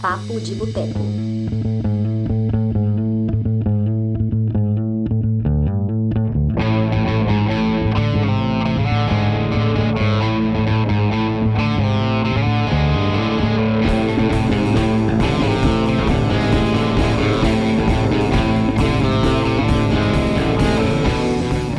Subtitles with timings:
[0.00, 1.00] Papo de Boteco.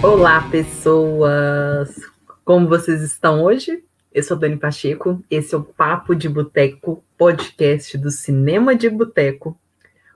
[0.01, 1.95] Olá, pessoas!
[2.43, 3.83] Como vocês estão hoje?
[4.11, 9.59] Eu sou Dani Pacheco, esse é o Papo de Boteco, podcast do Cinema de Boteco.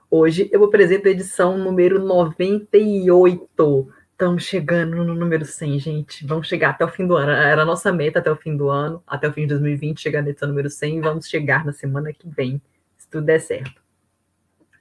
[0.08, 3.92] Hoje eu apresento a edição número 98.
[4.12, 6.24] Estamos chegando no número 100, gente.
[6.24, 7.32] Vamos chegar até o fim do ano.
[7.32, 10.22] Era a nossa meta até o fim do ano, até o fim de 2020, chegar
[10.22, 12.62] na edição número 100 e vamos chegar na semana que vem,
[12.96, 13.82] se tudo der certo.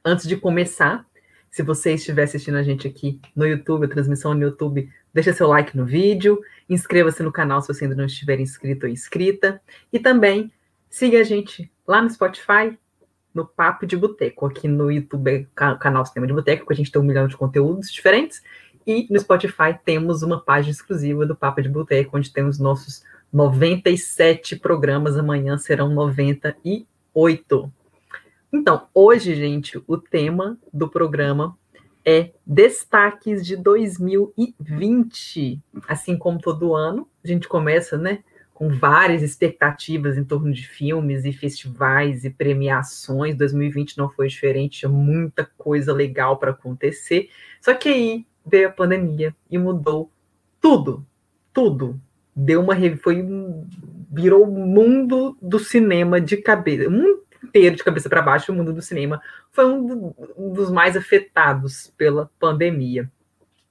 [0.06, 1.04] Antes de começar,
[1.50, 5.48] se você estiver assistindo a gente aqui no YouTube, a transmissão no YouTube, deixa seu
[5.48, 9.60] like no vídeo, inscreva-se no canal se você ainda não estiver inscrito ou inscrita,
[9.92, 10.52] e também
[10.92, 12.78] siga a gente lá no Spotify,
[13.34, 17.02] no Papo de Boteco, aqui no YouTube, canal Cinema de Boteco, que a gente tem
[17.02, 18.44] um milhão de conteúdos diferentes,
[18.86, 24.58] e no Spotify temos uma página exclusiva do Papo de Boteco, onde temos nossos 97
[24.58, 27.74] programas, amanhã serão 98.
[28.52, 31.58] Então, hoje, gente, o tema do programa
[32.04, 35.62] é destaques de 2020.
[35.88, 38.24] Assim como todo ano, a gente começa, né,
[38.62, 43.36] com várias expectativas em torno de filmes e festivais e premiações.
[43.36, 47.32] 2020 não foi diferente, tinha muita coisa legal para acontecer.
[47.60, 50.12] Só que aí veio a pandemia e mudou
[50.62, 51.04] tudo,
[51.52, 52.00] tudo.
[52.36, 53.26] Deu uma foi
[54.12, 58.56] virou o mundo do cinema de cabeça, o mundo inteiro de cabeça para baixo, o
[58.56, 60.14] mundo do cinema foi um,
[60.54, 63.12] dos mais afetados pela pandemia.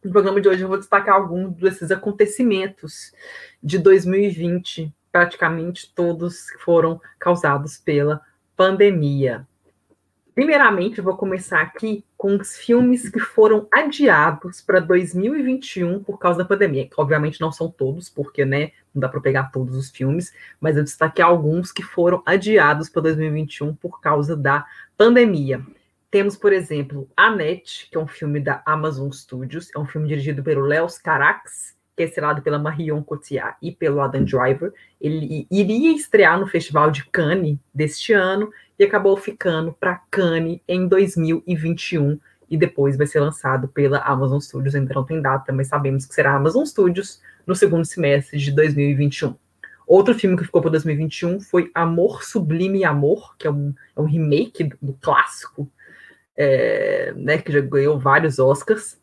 [0.02, 3.12] No programa de hoje eu vou destacar alguns desses acontecimentos
[3.62, 8.22] de 2020, praticamente todos foram causados pela
[8.56, 9.46] pandemia.
[10.34, 16.44] Primeiramente, vou começar aqui com os filmes que foram adiados para 2021 por causa da
[16.46, 16.88] pandemia.
[16.96, 20.84] Obviamente não são todos, porque né, não dá para pegar todos os filmes, mas eu
[20.84, 24.64] destaquei alguns que foram adiados para 2021 por causa da
[24.96, 25.60] pandemia.
[26.10, 30.42] Temos, por exemplo, Annette, que é um filme da Amazon Studios, é um filme dirigido
[30.42, 34.72] pelo Léo Carax, que é estrelado pela Marion Cotillard e pelo Adam Driver.
[35.00, 40.88] Ele iria estrear no Festival de Cannes deste ano e acabou ficando para Cannes em
[40.88, 42.18] 2021
[42.50, 44.74] e depois vai ser lançado pela Amazon Studios.
[44.74, 49.36] Ainda não tem data, mas sabemos que será Amazon Studios no segundo semestre de 2021.
[49.86, 54.06] Outro filme que ficou para 2021 foi Amor Sublime Amor, que é um, é um
[54.06, 55.70] remake do, do clássico,
[56.42, 58.98] é, né, que já ganhou vários Oscars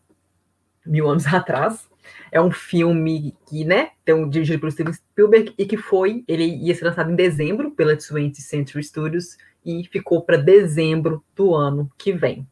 [0.83, 1.87] mil anos atrás.
[2.31, 6.43] É um filme que, né, tem um dirigido pelo Steven Spielberg e que foi, ele
[6.43, 11.91] ia ser lançado em dezembro pela 20th Century Studios e ficou para dezembro do ano
[11.95, 12.47] que vem.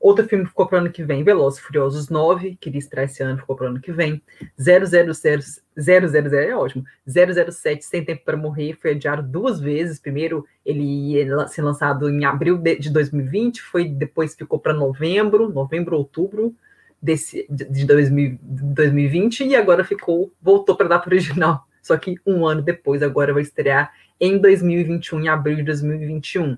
[0.00, 3.22] Outro filme ficou para o ano que vem, Velozes Furiosos 9, que iria estrear esse
[3.22, 4.22] ano, ficou para o ano que vem.
[4.58, 6.84] 000, 000 é ótimo.
[7.06, 9.98] 007, Sem Tempo para Morrer, foi adiado duas vezes.
[9.98, 15.96] Primeiro, ele ia ser lançado em abril de 2020, foi depois ficou para novembro, novembro,
[15.96, 16.54] outubro
[17.00, 22.46] desse, de 2000, 2020 e agora ficou, voltou para a data original, só que um
[22.46, 26.56] ano depois, agora vai estrear em 2021, em abril de 2021.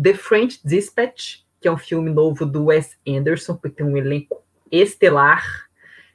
[0.00, 4.42] The French Dispatch, que é um filme novo do Wes Anderson, que tem um elenco
[4.70, 5.66] estelar.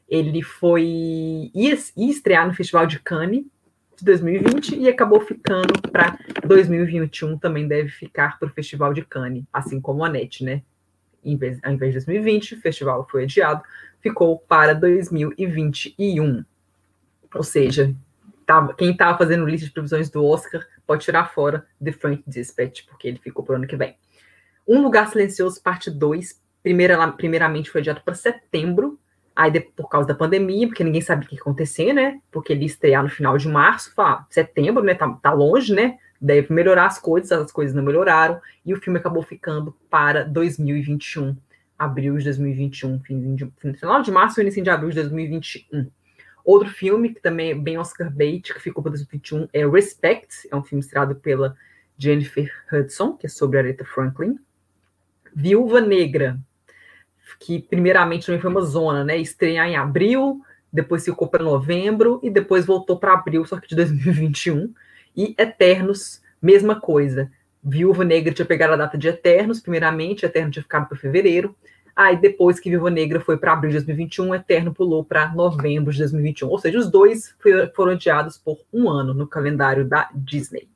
[0.07, 0.83] Ele foi
[1.53, 3.45] ia, ia estrear no Festival de Cannes
[3.97, 9.43] de 2020 e acabou ficando para 2021, também deve ficar para o Festival de Cannes,
[9.53, 10.63] assim como a NET, né?
[11.23, 13.61] em vez, ao invés de 2020, o festival foi adiado,
[14.01, 16.43] ficou para 2021.
[17.33, 17.95] Ou seja,
[18.45, 22.85] tá, quem estava fazendo lista de previsões do Oscar pode tirar fora The Frank Dispatch,
[22.87, 23.95] porque ele ficou para o ano que vem.
[24.67, 28.99] Um Lugar Silencioso, parte 2, primeira, primeiramente foi adiado para setembro,
[29.35, 32.19] aí por causa da pandemia, porque ninguém sabia o que ia acontecer, né?
[32.31, 34.93] Porque ele ia estrear no final de março, falar, setembro, né?
[34.93, 35.97] Tá, tá longe, né?
[36.21, 41.35] deve melhorar as coisas, as coisas não melhoraram, e o filme acabou ficando para 2021,
[41.77, 45.89] abril de 2021, fim de, final de março, início de abril de 2021.
[46.45, 50.55] Outro filme, que também é bem Oscar bait, que ficou para 2021, é Respect, é
[50.55, 51.57] um filme estrelado pela
[51.97, 54.37] Jennifer Hudson, que é sobre Aretha Franklin.
[55.35, 56.39] Viúva Negra,
[57.39, 59.17] que primeiramente também foi uma zona, né?
[59.17, 60.41] Estrear em abril,
[60.71, 64.73] depois ficou para novembro e depois voltou para abril, só que de 2021.
[65.15, 67.31] E Eternos, mesma coisa.
[67.63, 71.55] Viúva Negra tinha pegado a data de Eternos, primeiramente, Eterno tinha ficado para fevereiro.
[71.95, 75.99] Aí, depois que Viúva Negra foi para abril de 2021, Eterno pulou para novembro de
[75.99, 76.49] 2021.
[76.49, 77.35] Ou seja, os dois
[77.75, 80.67] foram adiados por um ano no calendário da Disney.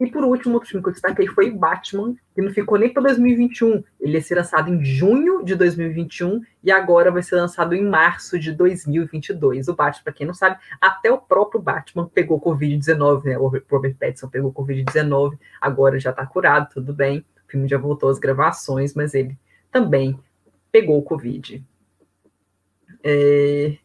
[0.00, 3.02] E por último, outro filme que eu destaquei foi Batman, que não ficou nem para
[3.02, 3.84] 2021.
[4.00, 8.38] Ele ia ser lançado em junho de 2021 e agora vai ser lançado em março
[8.38, 9.68] de 2022.
[9.68, 13.36] O Batman, para quem não sabe, até o próprio Batman pegou Covid-19, né?
[13.36, 17.18] O Robert Pattinson pegou Covid-19, agora já está curado, tudo bem.
[17.46, 19.38] O filme já voltou às gravações, mas ele
[19.70, 20.18] também
[20.72, 21.62] pegou Covid.
[23.04, 23.76] É,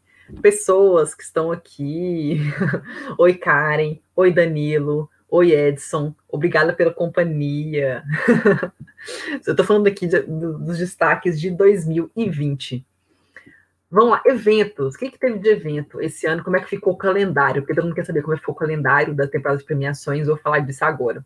[0.41, 2.39] pessoas que estão aqui.
[3.19, 3.99] Oi, Karen.
[4.15, 5.09] Oi, Danilo.
[5.27, 8.03] Oi, Edson, obrigada pela companhia.
[9.45, 12.85] Eu estou falando aqui de, dos destaques de 2020.
[13.89, 14.95] Vamos lá, eventos.
[14.95, 16.43] O que, que teve de evento esse ano?
[16.43, 17.61] Como é que ficou o calendário?
[17.61, 20.27] Porque todo mundo quer saber como é que ficou o calendário da temporada de premiações.
[20.27, 21.25] Vou falar disso agora.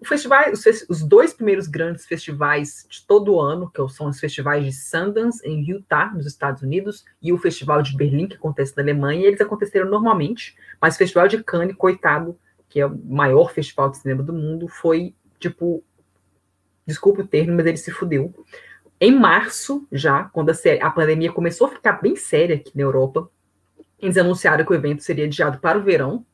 [0.00, 4.62] O festival, os, os, dois primeiros grandes festivais de todo ano, que são os festivais
[4.62, 8.82] de Sundance em Utah, nos Estados Unidos, e o Festival de Berlim, que acontece na
[8.82, 12.38] Alemanha, eles aconteceram normalmente, mas o Festival de Cannes, coitado,
[12.74, 15.84] que é o maior festival de cinema do mundo, foi tipo.
[16.84, 18.34] Desculpa o termo, mas ele se fudeu.
[19.00, 23.30] Em março, já, quando a, a pandemia começou a ficar bem séria aqui na Europa,
[24.00, 26.26] eles anunciaram que o evento seria adiado para o verão,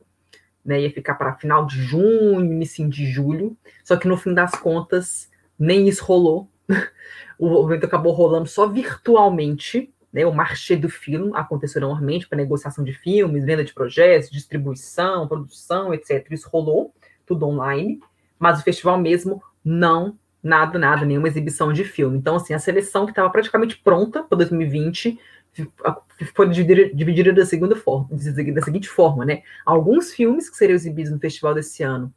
[0.65, 4.55] né, ia ficar para final de junho, início de julho, só que no fim das
[4.55, 5.29] contas,
[5.59, 6.49] nem isso rolou.
[7.37, 12.83] o evento acabou rolando só virtualmente, né, o marché do filme aconteceu normalmente para negociação
[12.83, 16.25] de filmes, venda de projetos, distribuição, produção, etc.
[16.31, 16.93] Isso rolou,
[17.25, 17.99] tudo online,
[18.37, 22.17] mas o festival mesmo não, nada, nada, nenhuma exibição de filme.
[22.17, 25.19] Então, assim, a seleção que estava praticamente pronta para 2020
[26.33, 29.43] foi dividida, da, segunda forma, da seguinte forma, né?
[29.65, 32.13] Alguns filmes que seriam exibidos no festival desse ano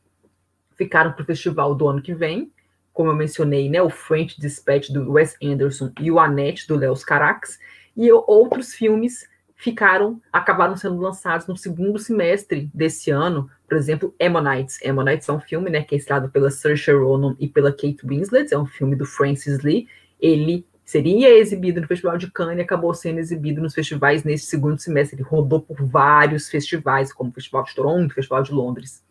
[0.76, 2.50] ficaram para o festival do ano que vem,
[2.92, 3.82] como eu mencionei, né?
[3.82, 7.58] O French Dispatch do Wes Anderson e o Annette do Léo Carax,
[7.96, 14.78] e outros filmes ficaram, acabaram sendo lançados no segundo semestre desse ano, por exemplo, Ammonites.
[14.84, 18.52] Ammonites é um filme, né, que é estrelado pela Saoirse Ronan e pela Kate Winslet,
[18.52, 19.88] é um filme do Francis Lee.
[20.20, 24.78] Ele seria exibido no Festival de Cannes e acabou sendo exibido nos festivais nesse segundo
[24.78, 25.16] semestre.
[25.16, 29.02] Ele rodou por vários festivais, como o Festival de Toronto, o Festival de Londres.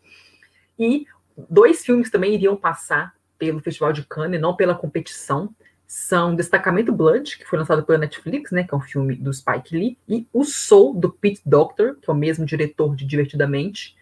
[0.78, 1.06] E
[1.50, 5.52] dois filmes também iriam passar pelo Festival de Cannes, não pela competição,
[5.86, 9.76] são Destacamento Blood, que foi lançado pela Netflix, né, que é um filme do Spike
[9.76, 13.96] Lee, e O Soul, do Pete Doctor, que é o mesmo diretor de Divertidamente,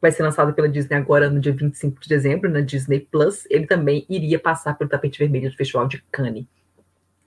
[0.00, 3.46] vai ser lançado pela Disney agora no dia 25 de dezembro, na Disney Plus.
[3.48, 6.44] Ele também iria passar pelo tapete vermelho do Festival de Cannes.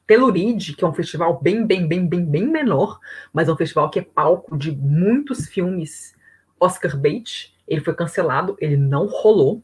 [0.05, 2.99] Telluride, que é um festival bem, bem, bem, bem, bem menor,
[3.33, 6.13] mas é um festival que é palco de muitos filmes
[6.59, 7.53] Oscar bait.
[7.67, 9.63] Ele foi cancelado, ele não rolou.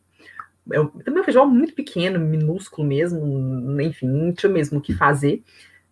[0.69, 4.93] É também é um festival muito pequeno, minúsculo mesmo, enfim, não tinha mesmo o que
[4.93, 5.43] fazer.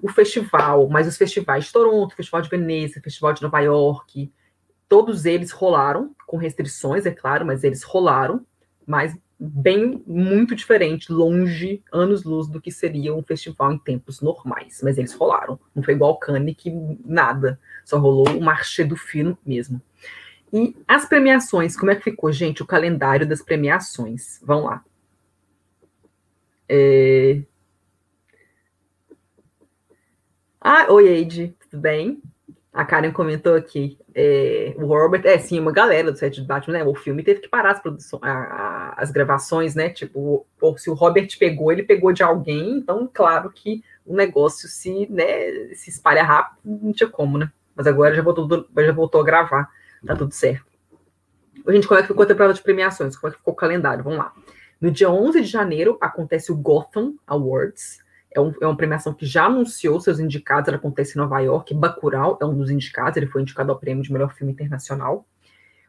[0.01, 4.31] O festival, mas os festivais de Toronto, Festival de Veneza, Festival de Nova York,
[4.87, 8.45] todos eles rolaram, com restrições, é claro, mas eles rolaram,
[8.85, 14.81] mas bem muito diferente, longe, anos-luz do que seria um festival em tempos normais.
[14.83, 15.57] Mas eles rolaram.
[15.73, 16.71] Não foi igual Cannes, que
[17.05, 17.57] nada.
[17.85, 19.81] Só rolou o marché do filme mesmo.
[20.51, 22.63] E as premiações, como é que ficou, gente?
[22.63, 24.39] O calendário das premiações.
[24.43, 24.83] Vamos lá.
[26.67, 27.41] É...
[30.61, 32.21] Ah, oi, Eide, tudo bem?
[32.73, 33.97] A Karen comentou aqui.
[34.13, 36.83] É, o Robert, é sim, uma galera do set de Batman, né?
[36.83, 39.89] O filme teve que parar as, produções, a, a, as gravações, né?
[39.89, 40.45] Tipo,
[40.77, 45.73] se o Robert pegou, ele pegou de alguém, então, claro que o negócio se, né,
[45.73, 47.51] se espalha rápido, não tinha como, né?
[47.75, 49.69] Mas agora já voltou, já voltou a gravar
[50.05, 50.65] tá tudo certo.
[51.67, 53.15] Gente, como é que ficou a temporada de premiações?
[53.15, 54.03] Como é que ficou o calendário?
[54.03, 54.33] Vamos lá.
[54.79, 57.99] No dia 11 de janeiro acontece o Gotham Awards.
[58.31, 60.67] É, um, é uma premiação que já anunciou seus indicados.
[60.67, 61.73] Ela acontece em Nova York.
[61.73, 63.17] Bacurau é um dos indicados.
[63.17, 65.27] Ele foi indicado ao prêmio de melhor filme internacional.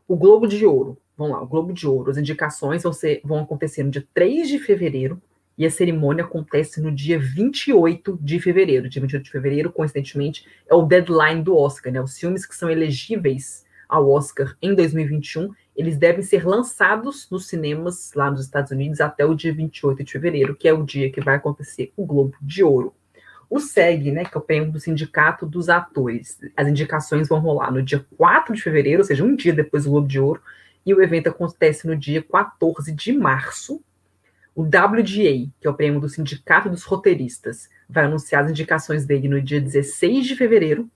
[0.08, 0.98] O Globo de Ouro.
[1.16, 2.10] Vamos lá, o Globo de Ouro.
[2.10, 5.20] As indicações vão, ser, vão acontecer no dia 3 de fevereiro
[5.56, 8.88] e a cerimônia acontece no dia 28 de fevereiro.
[8.88, 12.00] Dia 28 de fevereiro, coincidentemente, é o deadline do Oscar, né?
[12.00, 18.12] Os filmes que são elegíveis ao Oscar em 2021, eles devem ser lançados nos cinemas
[18.14, 21.20] lá nos Estados Unidos até o dia 28 de fevereiro, que é o dia que
[21.20, 22.94] vai acontecer o Globo de Ouro.
[23.48, 27.72] O SEG, né, que é o prêmio do Sindicato dos Atores, as indicações vão rolar
[27.72, 30.40] no dia 4 de fevereiro, ou seja, um dia depois do Globo de Ouro,
[30.86, 33.82] e o evento acontece no dia 14 de março.
[34.54, 39.28] O WGA, que é o prêmio do Sindicato dos Roteiristas, vai anunciar as indicações dele
[39.28, 40.88] no dia 16 de fevereiro,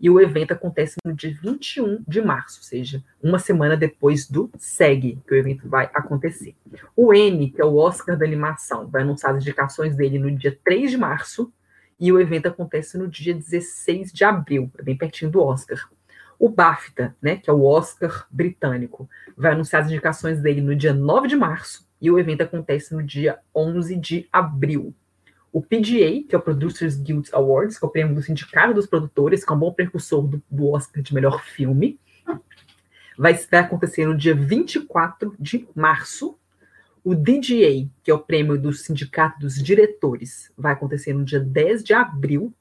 [0.00, 4.50] e o evento acontece no dia 21 de março, ou seja, uma semana depois do
[4.56, 6.54] SEG, que o evento vai acontecer.
[6.96, 10.56] O N, que é o Oscar da Animação, vai anunciar as indicações dele no dia
[10.64, 11.52] 3 de março,
[12.00, 15.88] e o evento acontece no dia 16 de abril, é bem pertinho do Oscar.
[16.38, 20.94] O BAFTA, né, que é o Oscar britânico, vai anunciar as indicações dele no dia
[20.94, 24.94] 9 de março e o evento acontece no dia 11 de abril.
[25.52, 28.86] O PGA, que é o Producers Guild Awards, que é o prêmio do Sindicato dos
[28.86, 31.98] Produtores, que é um bom precursor do, do Oscar de melhor filme,
[33.16, 36.38] vai, vai acontecer no dia 24 de março.
[37.02, 41.82] O DGA, que é o prêmio do Sindicato dos Diretores, vai acontecer no dia 10
[41.82, 42.52] de abril.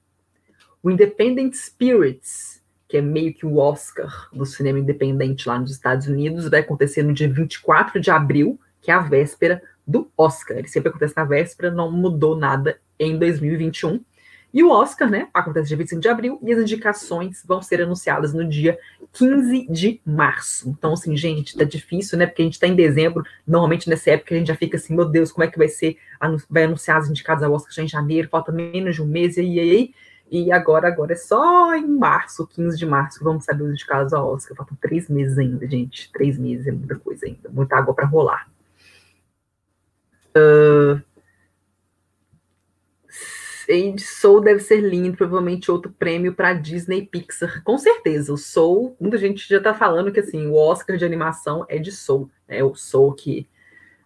[0.82, 6.08] O Independent Spirits, que é meio que o Oscar do cinema independente lá nos Estados
[6.08, 10.58] Unidos, vai acontecer no dia 24 de abril, que é a véspera do Oscar.
[10.58, 14.04] Ele sempre acontece na véspera, não mudou nada em 2021.
[14.54, 18.34] E o Oscar, né, acontece dia 25 de abril e as indicações vão ser anunciadas
[18.34, 18.80] no dia
[19.14, 20.70] 15 de março.
[20.70, 24.34] Então, assim, gente, tá difícil, né, porque a gente tá em dezembro, normalmente nessa época
[24.34, 25.98] a gente já fica assim, meu Deus, como é que vai ser,
[26.50, 29.42] vai anunciar as indicadas ao Oscar já em janeiro, falta menos de um mês, e
[29.42, 29.94] aí, aí,
[30.30, 34.14] e agora, agora é só em março, 15 de março, que vamos saber os indicados
[34.14, 34.58] ao Oscar.
[34.58, 36.12] Faltam três meses ainda, gente.
[36.12, 38.48] Três meses é muita coisa ainda, muita água para rolar.
[40.38, 41.02] Uh,
[44.00, 48.32] Soul deve ser lindo, provavelmente outro prêmio para Disney Pixar, com certeza.
[48.32, 51.92] O Soul, muita gente já está falando que assim, o Oscar de animação é de
[51.92, 53.48] Soul, é o Soul que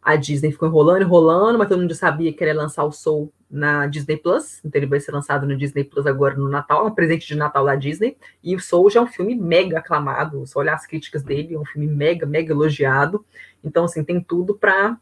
[0.02, 2.92] a Disney ficou enrolando, enrolando, mas todo mundo já sabia que ele ia lançar o
[2.92, 6.86] Soul na Disney Plus, então ele vai ser lançado no Disney Plus agora no Natal,
[6.86, 9.78] é um presente de Natal da Disney, e o Soul já é um filme mega
[9.78, 13.24] aclamado, só olhar as críticas dele, é um filme mega, mega elogiado,
[13.64, 14.98] então assim, tem tudo para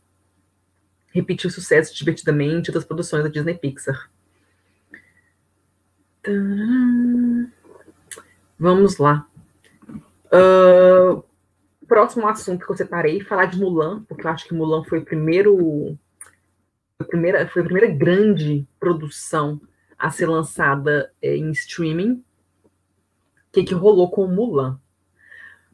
[1.12, 4.10] repetir o sucesso divertidamente das produções da Disney Pixar.
[8.58, 9.28] Vamos lá.
[10.26, 11.24] Uh,
[11.88, 15.06] próximo assunto que eu separei, falar de Mulan, porque eu acho que Mulan foi o
[15.06, 15.98] primeiro.
[17.00, 19.60] A primeira, foi a primeira grande produção
[19.98, 22.24] a ser lançada é, em streaming.
[23.48, 24.80] O que, que rolou com Mulan?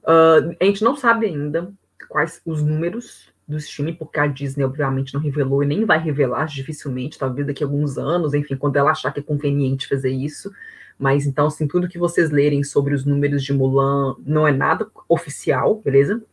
[0.04, 1.74] Uh, a gente não sabe ainda
[2.08, 6.46] quais os números do streaming, porque a Disney, obviamente, não revelou e nem vai revelar
[6.46, 10.52] dificilmente, talvez daqui a alguns anos, enfim, quando ela achar que é conveniente fazer isso.
[10.98, 14.88] Mas então, assim, tudo que vocês lerem sobre os números de Mulan não é nada
[15.08, 16.24] oficial, beleza?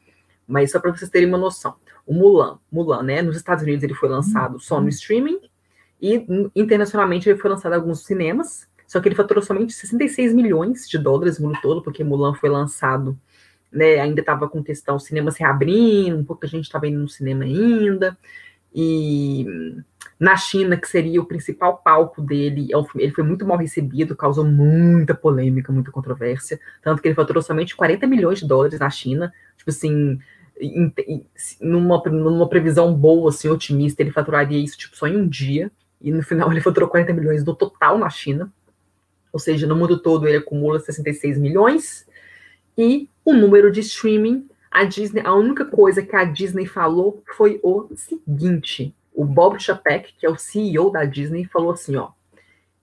[0.46, 1.74] Mas só para vocês terem uma noção.
[2.06, 3.22] O Mulan, Mulan, né?
[3.22, 5.40] Nos Estados Unidos ele foi lançado só no streaming
[6.00, 8.68] e internacionalmente ele foi lançado em alguns cinemas.
[8.86, 12.50] Só que ele faturou somente 66 milhões de dólares no mundo todo, porque Mulan foi
[12.50, 13.18] lançado
[13.72, 18.16] né, ainda estava com questão cinema se abrindo, pouca gente estava indo no cinema ainda,
[18.74, 19.46] e
[20.18, 24.44] na China, que seria o principal palco dele, é ele foi muito mal recebido, causou
[24.44, 29.32] muita polêmica, muita controvérsia, tanto que ele faturou somente 40 milhões de dólares na China,
[29.56, 30.18] tipo assim,
[30.60, 31.26] em, em,
[31.60, 36.12] numa, numa previsão boa, assim, otimista, ele faturaria isso tipo só em um dia, e
[36.12, 38.52] no final ele faturou 40 milhões no total na China,
[39.32, 42.06] ou seja, no mundo todo ele acumula 66 milhões,
[42.76, 47.60] e o número de streaming, a Disney, a única coisa que a Disney falou foi
[47.62, 52.10] o seguinte: o Bob Chapek, que é o CEO da Disney, falou assim, ó,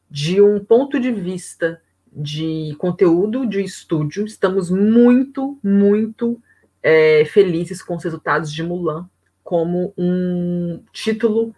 [0.10, 1.81] de um ponto de vista
[2.12, 6.41] de conteúdo de estúdio, estamos muito, muito
[6.81, 9.08] é, felizes com os resultados de Mulan
[9.43, 11.55] como um título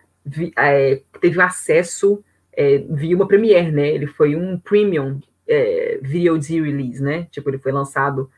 [0.58, 2.24] é, teve acesso
[2.54, 3.90] é, via uma premiere, né?
[3.90, 5.20] Ele foi um premium
[5.52, 7.28] é, VOD release, né?
[7.30, 8.30] Tipo, ele foi lançado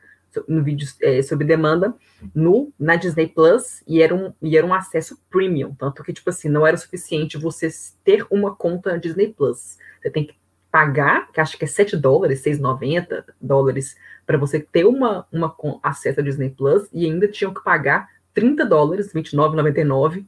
[0.48, 1.94] no vídeo é, sob demanda
[2.34, 6.28] no na Disney Plus e era, um, e era um acesso premium, tanto que, tipo
[6.30, 7.70] assim, não era suficiente você
[8.04, 9.78] ter uma conta na Disney Plus.
[10.02, 10.36] Você tem que
[10.72, 16.20] pagar, que acho que é 7 dólares, 6,90 dólares, para você ter uma, uma acesso
[16.20, 20.26] à Disney Plus e ainda tinham que pagar 30 dólares, 29,99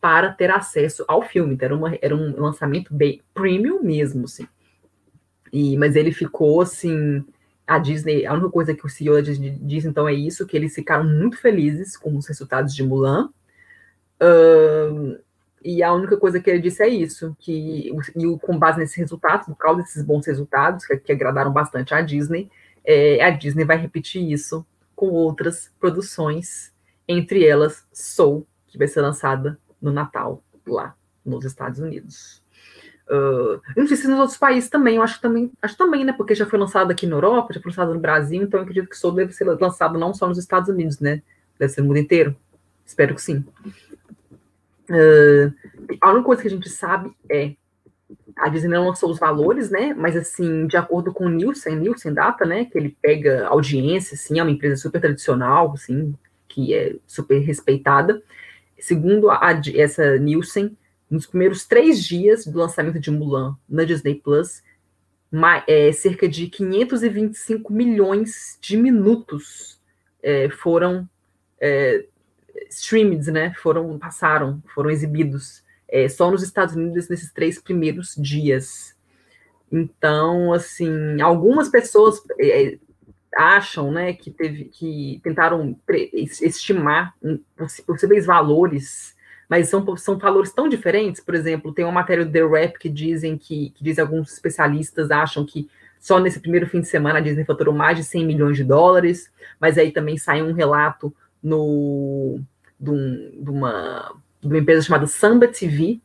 [0.00, 1.54] para ter acesso ao filme.
[1.54, 4.46] Então, era, uma, era um lançamento bem premium mesmo, assim.
[5.52, 7.24] E, mas ele ficou assim.
[7.66, 10.56] A Disney, a única coisa que o CEO da Disney diz então é isso, que
[10.56, 13.28] eles ficaram muito felizes com os resultados de Mulan.
[14.22, 15.18] Uh,
[15.62, 19.46] e a única coisa que ele disse é isso, que e com base nesses resultados,
[19.46, 22.50] por causa desses bons resultados, que, que agradaram bastante a Disney,
[22.84, 24.64] é, a Disney vai repetir isso
[24.96, 26.72] com outras produções,
[27.06, 32.42] entre elas Soul, que vai ser lançada no Natal, lá nos Estados Unidos.
[33.10, 36.12] Uh, eu não sei se nos outros países também, eu acho também, acho também, né?
[36.12, 38.88] Porque já foi lançado aqui na Europa, já foi lançado no Brasil, então eu acredito
[38.88, 41.22] que Soul deve ser lançado não só nos Estados Unidos, né?
[41.58, 42.36] Deve ser no mundo inteiro.
[42.84, 43.44] Espero que sim.
[44.90, 45.52] Uh,
[46.00, 47.54] a única coisa que a gente sabe é
[48.36, 49.94] a Disney não lançou os valores, né?
[49.94, 52.66] Mas assim, de acordo com o Nielsen, Nielsen Data, né?
[52.66, 56.14] Que ele pega audiência, assim, é uma empresa super tradicional, assim,
[56.46, 58.22] que é super respeitada.
[58.78, 60.76] Segundo a, essa Nielsen,
[61.10, 64.62] nos primeiros três dias do lançamento de Mulan na Disney Plus,
[65.66, 69.80] é, cerca de 525 milhões de minutos
[70.22, 71.08] é, foram
[71.60, 72.04] é,
[72.70, 73.52] streamed, né?
[73.62, 78.96] Foram passaram, foram exibidos é, só nos Estados Unidos nesses três primeiros dias.
[79.70, 82.78] Então, assim, algumas pessoas é,
[83.36, 85.78] acham, né, que teve, que tentaram
[86.22, 87.14] estimar
[87.86, 89.14] possíveis valores,
[89.48, 91.20] mas são, são valores tão diferentes.
[91.20, 95.10] Por exemplo, tem uma matéria do The Rap que dizem que, que dizem alguns especialistas
[95.10, 98.56] acham que só nesse primeiro fim de semana a Disney faturou mais de 100 milhões
[98.56, 102.40] de dólares, mas aí também sai um relato no
[102.78, 106.00] de, um, de, uma, de uma empresa chamada Samba TV,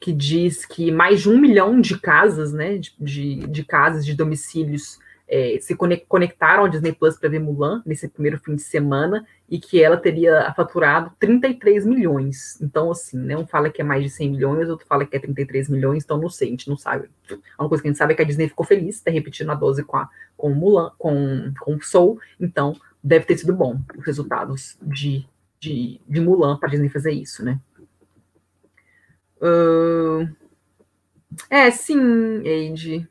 [0.00, 4.14] que diz que mais de um milhão de casas, né, de, de, de casas, de
[4.14, 4.98] domicílios,
[5.28, 9.58] é, se conectaram ao Disney Plus para ver Mulan nesse primeiro fim de semana e
[9.58, 12.60] que ela teria faturado 33 milhões.
[12.60, 15.18] Então, assim, né, um fala que é mais de 100 milhões, outro fala que é
[15.18, 17.08] 33 milhões, então não sei, a gente não sabe.
[17.28, 19.50] A única coisa que a gente sabe é que a Disney ficou feliz, está repetindo
[19.50, 24.04] a dose com, a, com Mulan, com, com Soul, então deve ter sido bom os
[24.04, 25.26] resultados de,
[25.58, 27.60] de, de Mulan para a Disney fazer isso, né?
[29.38, 30.28] Uh,
[31.50, 33.08] é, sim, Eide.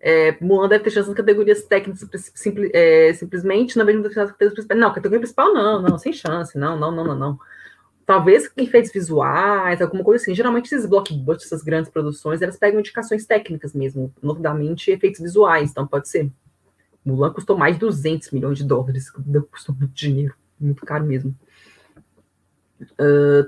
[0.00, 4.54] É, Mulan deve ter chance nas categorias técnicas simples, é, simplesmente, na vez de categorias
[4.54, 4.80] principais.
[4.80, 7.38] Não, categoria principal não, não, sem chance, não, não, não, não, não.
[8.06, 10.34] Talvez efeitos visuais, alguma coisa assim.
[10.34, 15.86] Geralmente esses blockbusters, essas grandes produções, elas pegam indicações técnicas mesmo, notadamente efeitos visuais, então
[15.86, 16.30] pode ser.
[17.04, 19.10] Mulan custou mais de 200 milhões de dólares,
[19.50, 21.36] custou muito dinheiro, muito caro mesmo.
[22.98, 23.46] Uh,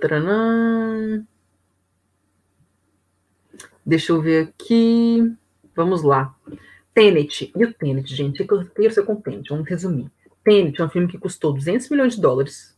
[3.85, 5.35] Deixa eu ver aqui.
[5.75, 6.35] Vamos lá.
[6.95, 7.53] Tenet.
[7.57, 8.43] E o Tenet, gente?
[8.43, 9.49] O que eu quero ser com Tenet?
[9.49, 10.11] Vamos resumir.
[10.45, 12.77] Tenet é um filme que custou 200 milhões de dólares,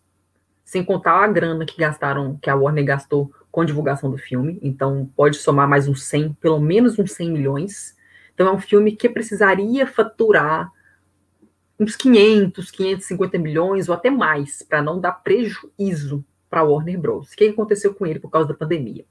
[0.64, 4.58] sem contar a grana que gastaram, que a Warner gastou com a divulgação do filme.
[4.62, 7.96] Então, pode somar mais uns 100, pelo menos uns 100 milhões.
[8.34, 10.70] Então, é um filme que precisaria faturar
[11.78, 17.32] uns 500, 550 milhões ou até mais, para não dar prejuízo para a Warner Bros.
[17.32, 19.04] O que aconteceu com ele por causa da pandemia?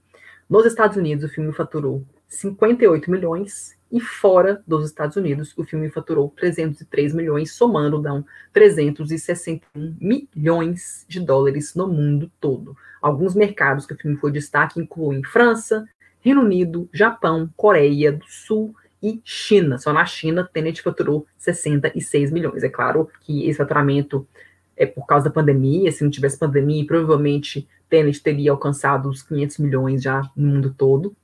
[0.54, 5.90] Nos Estados Unidos, o filme faturou 58 milhões e fora dos Estados Unidos, o filme
[5.90, 8.24] faturou 303 milhões, somando dão
[8.54, 12.78] 361 milhões de dólares no mundo todo.
[13.02, 15.90] Alguns mercados que o filme foi destaque incluem França,
[16.22, 19.80] Reino Unido, Japão, Coreia do Sul e China.
[19.80, 22.62] Só na China, Tenet faturou 66 milhões.
[22.62, 24.28] É claro que esse faturamento
[24.76, 29.60] é por causa da pandemia, se não tivesse pandemia, provavelmente Tenet teria alcançado os 500
[29.60, 31.16] milhões já no mundo todo.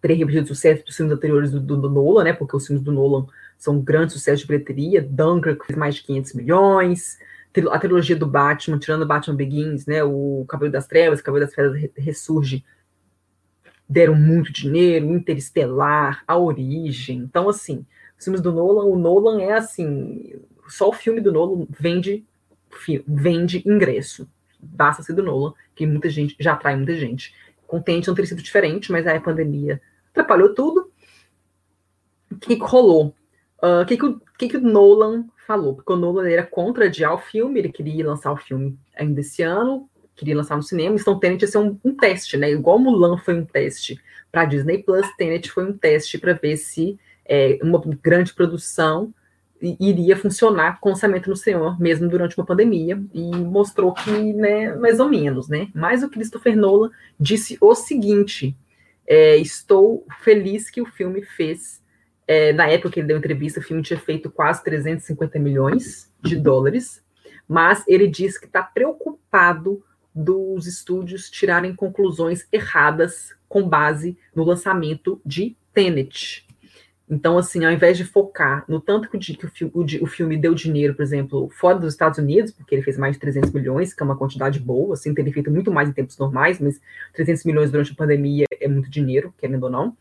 [0.00, 2.32] Teria repetido o sucesso dos filmes anteriores do, do, do, Nolan, né?
[2.32, 3.26] Porque os filmes do Nolan
[3.58, 5.02] são um grande sucesso de bilheteria.
[5.02, 7.18] Dunkirk fez mais de 500 milhões.
[7.70, 10.02] A trilogia do Batman, tirando Batman Begins, né?
[10.04, 12.64] O Cabelo das Trevas, Cabelo das Trevas ressurge,
[13.88, 15.06] deram muito dinheiro.
[15.06, 17.18] Interestelar, A Origem.
[17.18, 17.84] Então, assim,
[18.16, 20.34] os filmes do Nolan, o Nolan é assim,
[20.68, 22.24] só o filme do Nolan vende
[23.06, 24.28] vende ingresso.
[24.58, 27.34] Basta ser do Nolan, que muita gente já atrai muita gente.
[27.66, 29.80] Contente não ter sido diferente, mas aí a pandemia
[30.10, 30.90] atrapalhou tudo.
[32.30, 33.14] O que, rolou?
[33.60, 35.74] Ah, o uh, que, que, o, que, que o Nolan falou?
[35.74, 39.42] Porque o Nolan era contra adiar o filme, ele queria lançar o filme ainda esse
[39.42, 39.88] ano,
[40.20, 42.50] queria lançar no cinema, então Tenet ia ser um, um teste, né?
[42.50, 43.98] Igual Mulan foi um teste
[44.30, 49.14] para Disney Plus, Tenet foi um teste para ver se é, uma grande produção
[49.60, 55.00] iria funcionar com orçamento no Senhor, mesmo durante uma pandemia, e mostrou que, né, mais
[55.00, 55.68] ou menos, né?
[55.74, 58.56] Mas o Christopher Nolan disse o seguinte:
[59.06, 61.80] é, estou feliz que o filme fez.
[62.26, 66.36] É, na época que ele deu entrevista, o filme tinha feito quase 350 milhões de
[66.36, 67.02] dólares,
[67.48, 69.82] mas ele disse que está preocupado
[70.14, 76.46] dos estúdios tirarem conclusões erradas com base no lançamento de Tenet.
[77.10, 79.16] Então, assim, ao invés de focar no tanto que,
[79.64, 82.96] o, o, o, filme deu dinheiro, por exemplo, fora dos Estados Unidos, porque ele fez
[82.96, 85.92] mais de 300 milhões, que é uma quantidade boa, assim, teria feito muito mais em
[85.92, 86.80] tempos normais, mas
[87.12, 89.96] 300 milhões durante a pandemia é muito dinheiro, querendo ou não.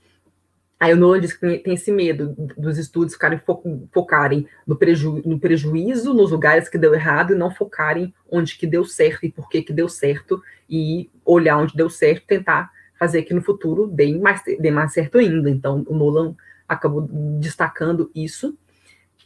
[0.79, 3.59] Aí o Nolan diz que tem, esse medo dos estúdios ficarem fo
[3.91, 8.67] focarem no, preju no prejuízo, nos lugares que deu errado, e não focarem onde que
[8.67, 13.23] deu certo e por que que deu certo, e olhar onde deu certo, tentar fazer
[13.23, 15.49] que no futuro dê mais, dê mais certo ainda.
[15.49, 16.35] Então, o Nolan
[16.69, 18.55] acabou destacando isso.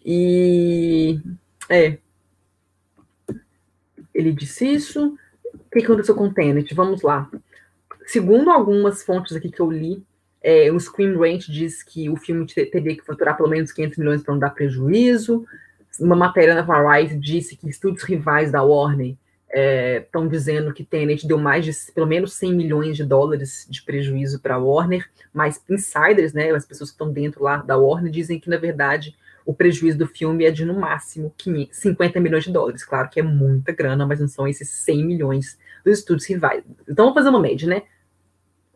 [0.03, 1.19] E
[1.69, 1.97] é.
[4.13, 5.17] Ele disse isso.
[5.53, 6.73] O que aconteceu com o Tenet?
[6.73, 7.29] Vamos lá.
[8.05, 10.03] Segundo algumas fontes aqui que eu li,
[10.41, 14.23] é, o Screen Rant diz que o filme teria que faturar pelo menos 500 milhões
[14.23, 15.45] para não dar prejuízo.
[15.99, 19.15] Uma matéria na Variety disse que estúdios rivais da Warner
[19.53, 23.83] estão é, dizendo que Tenet deu mais de pelo menos 100 milhões de dólares de
[23.83, 28.11] prejuízo para a Warner, mas insiders, né, as pessoas que estão dentro lá da Warner,
[28.11, 32.43] dizem que, na verdade, o prejuízo do filme é de, no máximo, 500, 50 milhões
[32.45, 32.83] de dólares.
[32.83, 36.63] Claro que é muita grana, mas não são esses 100 milhões dos estúdios rivais.
[36.87, 37.83] Então, vamos fazer uma média, né?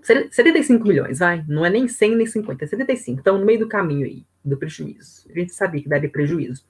[0.01, 1.43] 75 milhões, vai.
[1.47, 3.19] Não é nem 100 nem 50, é 75.
[3.19, 5.25] Então, no meio do caminho aí, do prejuízo.
[5.29, 6.63] A gente sabia que daria prejuízo.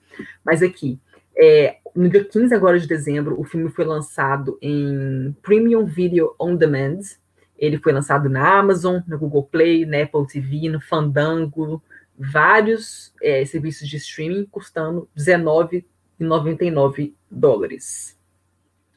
[0.44, 0.98] Mas aqui,
[1.38, 6.56] é, no dia 15 agora de dezembro, o filme foi lançado em Premium Video On
[6.56, 6.98] Demand.
[7.56, 11.80] Ele foi lançado na Amazon, no Google Play, na Apple TV, no Fandango,
[12.18, 18.18] vários é, serviços de streaming, custando R$19,99 dólares.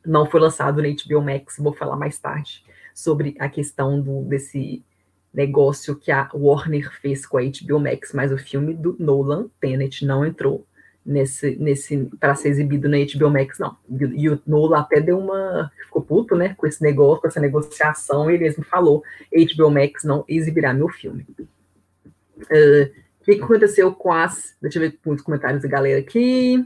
[0.04, 4.84] Não foi lançado na HBO Max, vou falar mais tarde sobre a questão do, desse
[5.32, 10.04] negócio que a Warner fez com a HBO Max, mas o filme do Nolan, Tenet,
[10.06, 10.66] não entrou
[11.06, 13.78] nesse, nesse para ser exibido na HBO Max, não.
[14.16, 15.72] E o Nolan até deu uma.
[15.86, 20.24] ficou puto, né, com esse negócio, com essa negociação, ele mesmo falou: HBO Max não
[20.28, 21.26] exibirá meu filme.
[21.38, 24.56] Uh, o que, que aconteceu com as.
[24.62, 26.66] Deixa eu ver muitos comentários da galera aqui.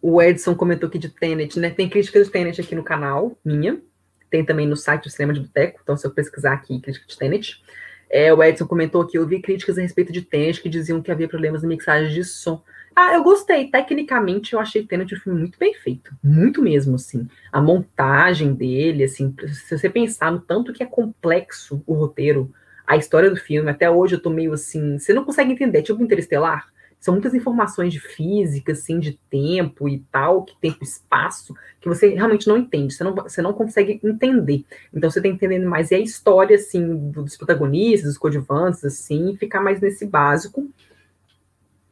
[0.00, 1.70] O Edson comentou aqui de Tenet, né?
[1.70, 3.80] Tem crítica de Tenet aqui no canal, minha.
[4.28, 5.78] Tem também no site do Cinema de Boteco.
[5.82, 7.62] Então, se eu pesquisar aqui, crítica de Tenet.
[8.12, 11.10] É, o Edson comentou que eu vi críticas a respeito de Tenet que diziam que
[11.10, 12.62] havia problemas na mixagem de som.
[12.94, 13.70] Ah, eu gostei.
[13.70, 16.14] Tecnicamente, eu achei Tenet um filme muito bem feito.
[16.22, 17.26] Muito mesmo, assim.
[17.50, 22.52] A montagem dele, assim, se você pensar no tanto que é complexo o roteiro,
[22.86, 24.98] a história do filme, até hoje eu tô meio assim.
[24.98, 26.71] Você não consegue entender, tipo Interestelar
[27.02, 32.10] são muitas informações de física, assim, de tempo e tal, que tempo espaço, que você
[32.10, 34.64] realmente não entende, você não, você não consegue entender.
[34.94, 39.36] Então você tem que entender mais e a história, assim, dos protagonistas, dos coadjuvantes, assim,
[39.36, 40.70] ficar mais nesse básico.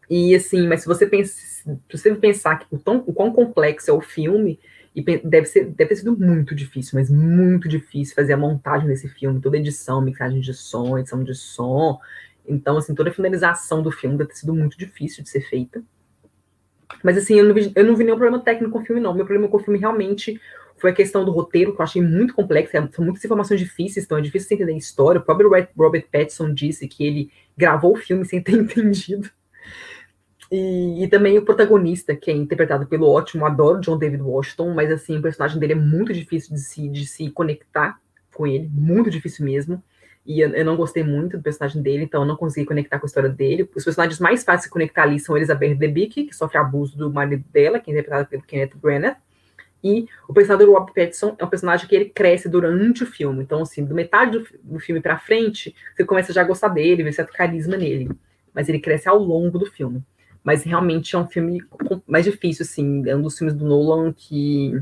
[0.09, 3.91] E assim, mas se você pensa, se você pensar que o, tão, o quão complexo
[3.91, 4.61] é o filme,
[4.95, 9.09] e deve, ser, deve ter sido muito difícil, mas muito difícil fazer a montagem desse
[9.09, 11.99] filme, toda edição, mixagem de som, edição de som,
[12.47, 15.83] então, assim, toda a finalização do filme deve ter sido muito difícil de ser feita.
[17.03, 19.15] Mas, assim, eu não vi, eu não vi nenhum problema técnico com o filme, não.
[19.15, 20.41] Meu problema com o filme realmente
[20.77, 22.77] foi a questão do roteiro, que eu achei muito complexo.
[22.77, 25.21] É, são muitas informações difíceis, então é difícil você entender a história.
[25.21, 29.31] O próprio Robert Pattinson disse que ele gravou o filme sem ter entendido.
[30.51, 34.91] E, e, também o protagonista, que é interpretado pelo ótimo, adoro John David Washington, mas
[34.91, 38.01] assim, o personagem dele é muito difícil de se, de se conectar
[38.35, 39.81] com ele, muito difícil mesmo.
[40.27, 43.07] E eu, eu, não gostei muito do personagem dele, então eu não consegui conectar com
[43.07, 43.69] a história dele.
[43.75, 47.45] Os personagens mais fáceis de conectar ali são Elizabeth Debicki, que sofre abuso do marido
[47.51, 49.17] dela, que é interpretado pelo Kenneth Branagh.
[49.83, 53.43] E o personagem do Rob Pattinson é um personagem que ele cresce durante o filme.
[53.43, 57.03] Então, assim, do metade do, do filme para frente, você começa já a gostar dele,
[57.03, 58.11] ver certo carisma nele.
[58.55, 60.05] Mas ele cresce ao longo do filme.
[60.45, 61.63] Mas realmente é um filme
[62.07, 63.09] mais difícil, assim.
[63.09, 64.79] É um dos filmes do Nolan que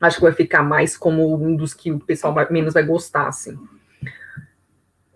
[0.00, 3.58] acho que vai ficar mais como um dos que o pessoal menos vai gostar, assim.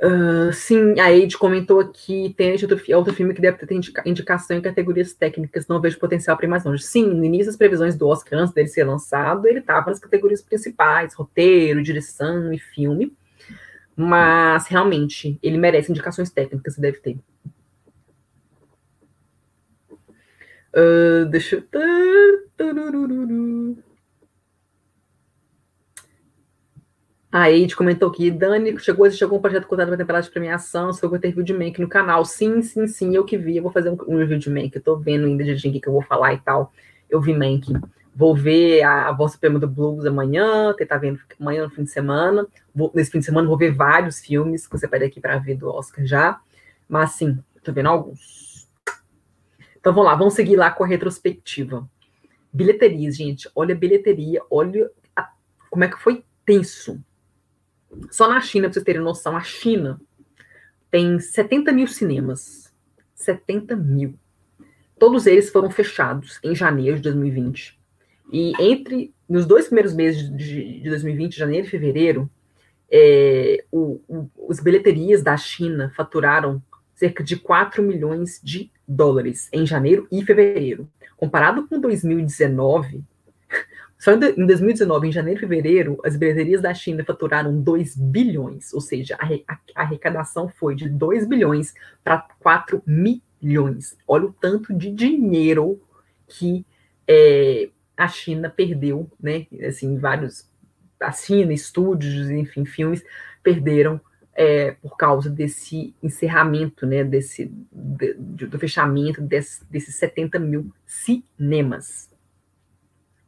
[0.02, 4.56] Uh, sim, a Eide comentou aqui, tem outro, outro filme que deve ter indica, indicação
[4.56, 6.82] em categorias técnicas, não vejo potencial para ir mais longe.
[6.82, 10.40] Sim, no início das previsões do Oscar, antes dele ser lançado, ele estava nas categorias
[10.40, 13.14] principais, roteiro, direção e filme,
[13.94, 17.18] mas realmente, ele merece indicações técnicas, deve ter.
[20.74, 21.64] Uh, deixa eu...
[27.32, 31.18] A Eide comentou aqui, Dani, chegou, chegou um projeto contado para temporada de premiação, eu
[31.20, 32.24] ter review de Mank no canal.
[32.24, 34.82] Sim, sim, sim, eu que vi, eu vou fazer um, um review de Mank, eu
[34.82, 36.72] tô vendo ainda de que eu vou falar e tal.
[37.08, 37.72] Eu vi Mank.
[38.12, 41.84] Vou ver a, a Voz Suprema do Blues amanhã, que tá vendo amanhã no fim
[41.84, 42.48] de semana.
[42.74, 45.54] Vou, nesse fim de semana vou ver vários filmes que você pede aqui para ver
[45.54, 46.40] do Oscar já.
[46.88, 48.68] Mas sim, tô vendo alguns.
[49.78, 51.88] Então vamos lá, vamos seguir lá com a retrospectiva.
[52.52, 53.48] Bilheterias, gente.
[53.54, 55.30] Olha a bilheteria, olha a,
[55.70, 57.00] como é que foi tenso
[58.10, 60.00] só na China, para vocês terem noção, a China
[60.90, 62.72] tem 70 mil cinemas.
[63.14, 64.14] 70 mil.
[64.98, 67.78] Todos eles foram fechados em janeiro de 2020.
[68.32, 72.30] E entre nos dois primeiros meses de, de 2020, janeiro e fevereiro,
[72.90, 76.62] é, o, o, os bilheterias da China faturaram
[76.94, 80.88] cerca de 4 milhões de dólares em janeiro e fevereiro.
[81.16, 83.02] Comparado com 2019,
[84.00, 88.80] só em 2019, em janeiro e fevereiro, as bilheterias da China faturaram 2 bilhões, ou
[88.80, 93.98] seja, a arrecadação foi de 2 bilhões para 4 milhões.
[94.08, 95.78] Olha o tanto de dinheiro
[96.26, 96.64] que
[97.06, 99.46] é, a China perdeu, né?
[99.68, 100.48] Assim, vários.
[100.98, 103.04] A China, estúdios, enfim, filmes
[103.42, 104.00] perderam
[104.34, 112.09] é, por causa desse encerramento, né, desse, de, do fechamento desse, desses 70 mil cinemas.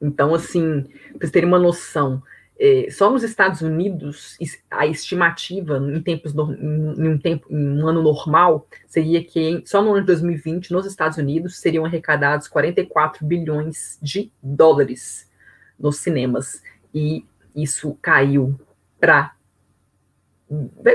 [0.03, 2.21] Então, assim, para vocês terem uma noção,
[2.59, 4.37] é, só nos Estados Unidos,
[4.71, 9.93] a estimativa em tempos em um, tempo, em um ano normal seria que só no
[9.93, 15.31] ano de 2020, nos Estados Unidos, seriam arrecadados 44 bilhões de dólares
[15.79, 16.63] nos cinemas.
[16.95, 18.59] E isso caiu
[19.01, 19.35] para.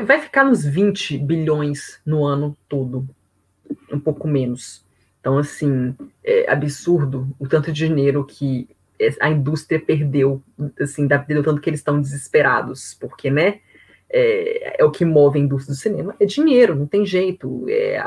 [0.06, 3.10] Vai ficar nos 20 bilhões no ano todo,
[3.92, 4.86] um pouco menos.
[5.20, 8.70] Então, assim, é absurdo o tanto de dinheiro que
[9.20, 10.42] a indústria perdeu,
[10.80, 13.60] assim, da tanto que eles estão desesperados, porque, né,
[14.10, 18.02] é, é, o que move a indústria do cinema, é dinheiro, não tem jeito, é,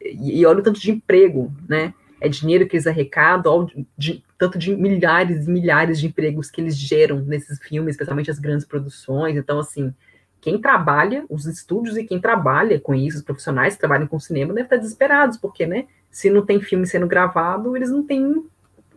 [0.00, 3.66] e olha o tanto de emprego, né, é dinheiro que eles arrecadam,
[3.98, 8.38] de, tanto de milhares e milhares de empregos que eles geram nesses filmes, especialmente as
[8.38, 9.36] grandes produções.
[9.36, 9.92] Então, assim,
[10.40, 14.54] quem trabalha, os estúdios e quem trabalha com isso, os profissionais que trabalham com cinema,
[14.54, 18.44] devem estar desesperados, porque, né, se não tem filme sendo gravado, eles não têm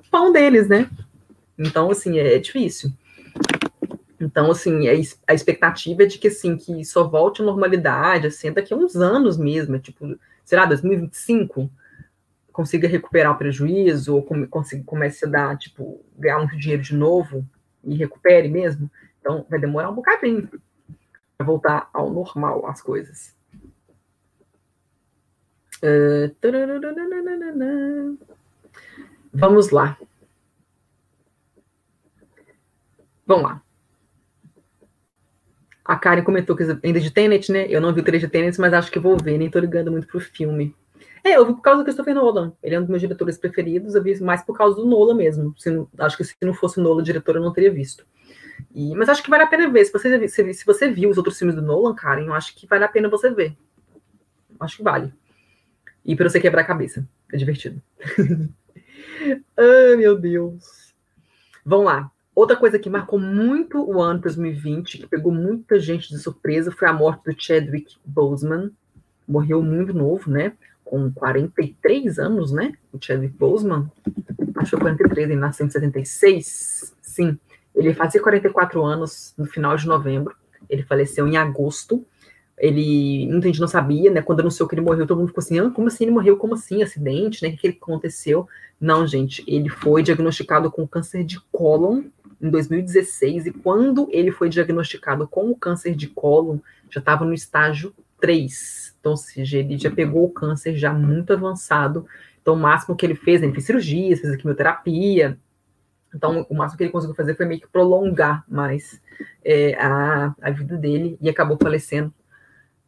[0.09, 0.89] pão deles, né?
[1.57, 2.91] Então, assim, é, é difícil.
[4.19, 8.73] Então, assim, a, expectativa é de que, assim, que só volte à normalidade, assim, daqui
[8.73, 11.69] a uns anos mesmo, é tipo, será 2025,
[12.51, 17.45] consiga recuperar o prejuízo, ou consiga, comece a dar, tipo, ganhar muito dinheiro de novo
[17.83, 18.89] e recupere mesmo.
[19.19, 20.49] Então, vai demorar um bocadinho
[21.37, 23.35] para voltar ao normal as coisas.
[25.77, 26.33] Uh,
[29.31, 29.95] vamos lá.
[33.27, 33.61] Vamos lá.
[35.83, 37.67] A Karen comentou que ainda de Tenet, né?
[37.69, 39.91] Eu não vi o trailer de Tenet, mas acho que vou ver, nem tô ligando
[39.91, 40.75] muito pro filme.
[41.23, 42.53] É, eu vi por causa do Christopher Nolan.
[42.63, 45.53] Ele é um dos meus diretores preferidos, eu vi mais por causa do Nolan mesmo.
[45.65, 48.05] Não, acho que se não fosse o Nolan diretor, eu não teria visto.
[48.73, 49.85] E, mas acho que vale a pena ver.
[49.85, 52.65] Se você, se, se você viu os outros filmes do Nolan, Karen, eu acho que
[52.65, 53.57] vale a pena você ver.
[54.59, 55.13] Acho que vale.
[56.05, 57.07] E para você quebrar a cabeça.
[57.31, 57.81] É divertido.
[59.57, 60.93] Ai, meu Deus.
[61.65, 62.11] Vamos lá.
[62.37, 66.87] Outra coisa que marcou muito o ano 2020, que pegou muita gente de surpresa, foi
[66.87, 68.69] a morte do Chadwick Boseman.
[69.27, 70.53] Morreu muito novo, né?
[70.85, 72.73] Com 43 anos, né?
[72.93, 73.91] O Chadwick Boseman.
[74.55, 76.95] Acho que foi 43, ele nasceu em 76.
[77.01, 77.39] Sim,
[77.73, 80.35] ele fazia 44 anos no final de novembro.
[80.69, 82.05] Ele faleceu em agosto.
[82.55, 84.21] Ele, muita gente não sabia, né?
[84.21, 86.37] Quando anunciou que ele morreu, todo mundo ficou assim: ah, como assim ele morreu?
[86.37, 86.83] Como assim?
[86.83, 87.49] Acidente, né?
[87.49, 88.47] O que, que aconteceu?
[88.79, 92.03] Não, gente, ele foi diagnosticado com câncer de cólon
[92.41, 97.33] em 2016, e quando ele foi diagnosticado com o câncer de cólon, já estava no
[97.33, 98.95] estágio 3.
[98.99, 102.05] Então, ou seja, ele já pegou o câncer já muito avançado.
[102.41, 105.37] Então, o máximo que ele fez, ele fez cirurgia, fez quimioterapia.
[106.13, 109.01] Então, o máximo que ele conseguiu fazer foi meio que prolongar mais
[109.43, 112.13] é, a, a vida dele e acabou falecendo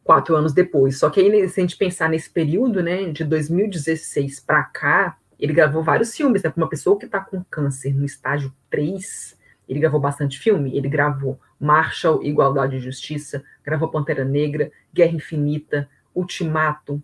[0.02, 0.98] quatro anos depois.
[0.98, 5.52] Só que aí, se a gente pensar nesse período, né, de 2016 para cá, ele
[5.52, 6.50] gravou vários filmes, né?
[6.50, 9.36] Para uma pessoa que está com câncer no estágio 3,
[9.70, 15.88] ele gravou bastante filme, ele gravou Marshall, Igualdade e Justiça, gravou Pantera Negra, Guerra Infinita,
[16.12, 17.00] Ultimato,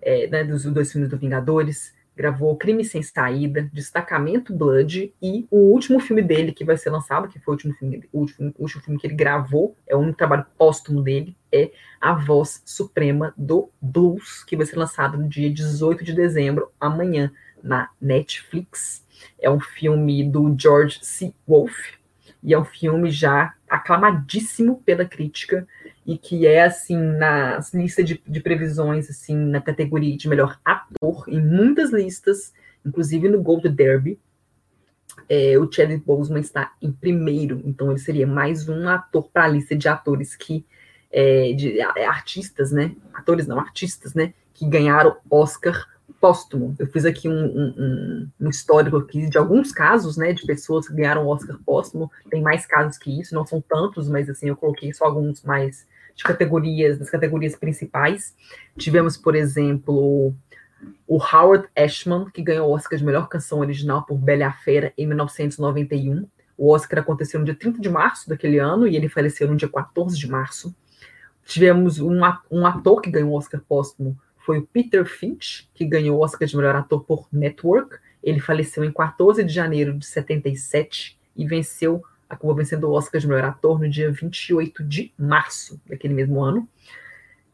[0.00, 5.72] é, né, dos dois filmes do Vingadores, gravou Crime Sem Saída, Destacamento Blood e o
[5.72, 8.62] último filme dele que vai ser lançado, que foi o último filme, o último, o
[8.62, 13.34] último filme que ele gravou, é o único trabalho póstumo dele, é A Voz Suprema
[13.36, 19.04] do Blues, que vai ser lançado no dia 18 de dezembro, amanhã, na Netflix.
[19.40, 21.34] É um filme do George C.
[21.48, 22.03] Wolfe,
[22.44, 25.66] e é um filme já aclamadíssimo pela crítica
[26.06, 31.24] e que é assim nas listas de, de, previsões assim na categoria de melhor ator
[31.26, 32.52] em muitas listas,
[32.84, 34.20] inclusive no Gold Derby.
[35.28, 39.48] É, o Chadwick Boseman está em primeiro, então ele seria mais um ator para a
[39.48, 40.66] lista de atores que
[41.10, 42.94] é, de artistas, né?
[43.14, 44.34] Atores não, artistas, né?
[44.52, 45.88] Que ganharam Oscar
[46.20, 46.74] póstumo.
[46.78, 50.94] Eu fiz aqui um, um, um, histórico aqui de alguns casos, né, de pessoas que
[50.94, 52.10] ganharam Oscar póstumo.
[52.30, 55.86] Tem mais casos que isso, não são tantos, mas assim eu coloquei só alguns mais
[56.14, 58.34] de categorias, das categorias principais.
[58.78, 60.34] Tivemos, por exemplo,
[61.06, 65.06] o Howard Ashman, que ganhou o Oscar de melhor canção original por Bela Fera em
[65.06, 66.26] 1991.
[66.56, 69.68] O Oscar aconteceu no dia 30 de março daquele ano e ele faleceu no dia
[69.68, 70.74] 14 de março.
[71.44, 76.18] Tivemos um, um ator que ganhou o Oscar póstumo foi o Peter Finch, que ganhou
[76.18, 77.96] o Oscar de melhor ator por Network.
[78.22, 83.26] Ele faleceu em 14 de janeiro de 77 e venceu, acabou vencendo o Oscar de
[83.26, 86.68] melhor ator no dia 28 de março daquele mesmo ano.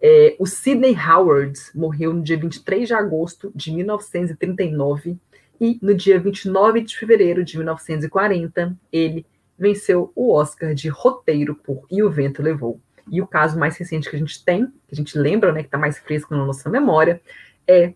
[0.02, 5.16] É, o Sidney Howard morreu no dia 23 de agosto de 1939
[5.60, 9.24] e no dia 29 de fevereiro de 1940 ele
[9.56, 12.80] venceu o Oscar de roteiro por E o Vento Levou.
[13.10, 15.66] E o caso mais recente que a gente tem, que a gente lembra, né, que
[15.66, 17.20] está mais fresco na nossa memória,
[17.66, 17.92] é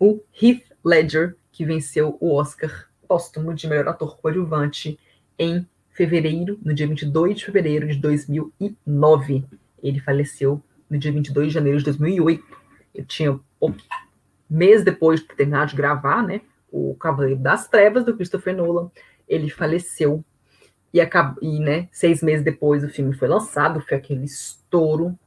[0.00, 4.98] o Heath Ledger, que venceu o Oscar póstumo de melhor ator coadjuvante
[5.38, 9.44] em fevereiro, no dia 22 de fevereiro de 2009.
[9.82, 12.42] Ele faleceu no dia 22 de janeiro de 2008.
[12.94, 13.76] Ele tinha pouco,
[14.48, 16.40] mês depois de ter terminado de gravar, né,
[16.72, 18.90] o Cavaleiro das Trevas do Christopher Nolan,
[19.28, 20.24] ele faleceu
[20.94, 25.18] e, acabou, e né, seis meses depois o filme foi lançado, foi aquele estouro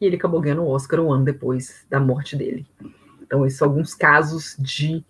[0.00, 2.66] e ele acabou ganhando o Oscar um ano depois da morte dele.
[3.20, 5.04] Então, esses são alguns casos de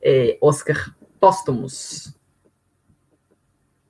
[0.00, 2.14] é, Oscar póstumos.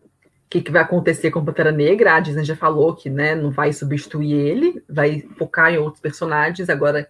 [0.06, 2.14] O que, que, vai acontecer com Pantera Negra?
[2.14, 6.70] A Disney já falou que né, não vai substituir ele, vai focar em outros personagens.
[6.70, 7.06] Agora,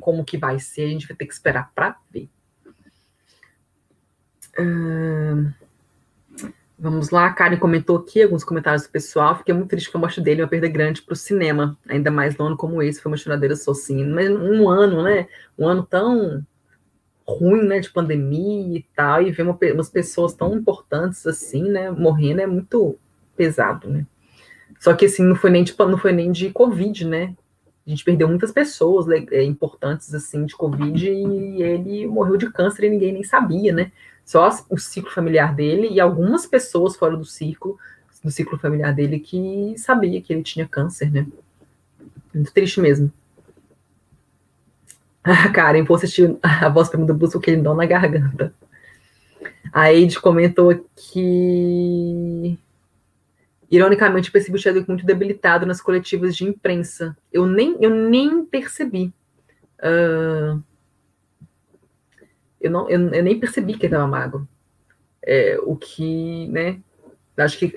[0.00, 2.30] como que vai ser, a gente vai ter que esperar para ver.
[4.58, 5.52] Hum,
[6.82, 9.36] vamos lá, a Karen comentou aqui alguns comentários do pessoal.
[9.36, 12.36] Fiquei muito triste com a morte dele, uma perda grande para o cinema, ainda mais
[12.36, 14.04] num ano como esse, foi uma choradeira sozinha.
[14.04, 15.28] Mas um ano, né?
[15.56, 16.44] Um ano tão
[17.24, 21.88] ruim, né, de pandemia e tal, e ver uma, umas pessoas tão importantes assim, né,
[21.88, 22.98] morrendo é muito
[23.36, 24.04] pesado, né?
[24.80, 27.36] Só que assim, não foi nem de, não foi nem de Covid, né?
[27.86, 32.50] A gente perdeu muitas pessoas né, é, importantes assim de Covid e ele morreu de
[32.50, 33.92] câncer e ninguém nem sabia, né?
[34.24, 37.78] Só o ciclo familiar dele e algumas pessoas fora do ciclo,
[38.22, 41.26] do ciclo familiar dele que sabia que ele tinha câncer, né?
[42.32, 43.12] Muito triste mesmo.
[45.24, 48.52] Ah, Karen, vou assistir a voz prima do Busco que ele dá na garganta.
[49.72, 52.58] A Eide comentou que,
[53.70, 57.16] ironicamente, percebi o Chadwick muito debilitado nas coletivas de imprensa.
[57.32, 59.12] Eu nem, eu nem percebi.
[59.78, 60.62] Uh,
[62.62, 64.48] eu, não, eu, eu, nem percebi que ele estava magro.
[65.24, 66.80] É, o que, né?
[67.36, 67.72] Acho que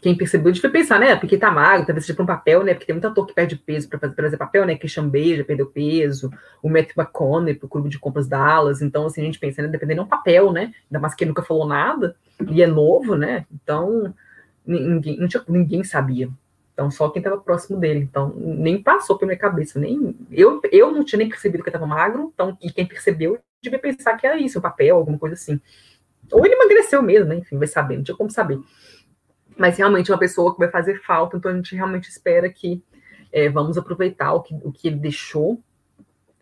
[0.00, 1.16] quem percebeu devia pensar, né?
[1.16, 2.74] Porque tá magro, talvez seja para um papel, né?
[2.74, 4.76] Porque tem muito ator que perde peso para fazer, fazer papel, né?
[4.76, 6.30] Christian já perdeu peso,
[6.62, 8.82] o Matthew McConaughey pro Clube de Compras Dallas.
[8.82, 9.68] Então, assim, a gente pensa, né?
[9.68, 10.72] Dependendo do papel, né?
[10.90, 12.14] Ainda mais que ele nunca falou nada
[12.50, 13.46] e é novo, né?
[13.52, 14.14] Então,
[14.64, 16.28] ninguém, tinha, ninguém sabia.
[16.72, 18.00] Então, só quem estava próximo dele.
[18.00, 19.80] Então, nem passou pela minha cabeça.
[19.80, 23.38] nem Eu, eu não tinha nem percebido que estava magro, então, e quem percebeu
[23.70, 25.60] devia pensar que era isso, um papel, alguma coisa assim.
[26.32, 27.36] Ou ele emagreceu mesmo, né?
[27.36, 28.58] Enfim, vai saber, não tinha como saber
[29.56, 32.82] mas realmente é uma pessoa que vai fazer falta, então a gente realmente espera que
[33.32, 35.62] é, vamos aproveitar o que, o que ele deixou,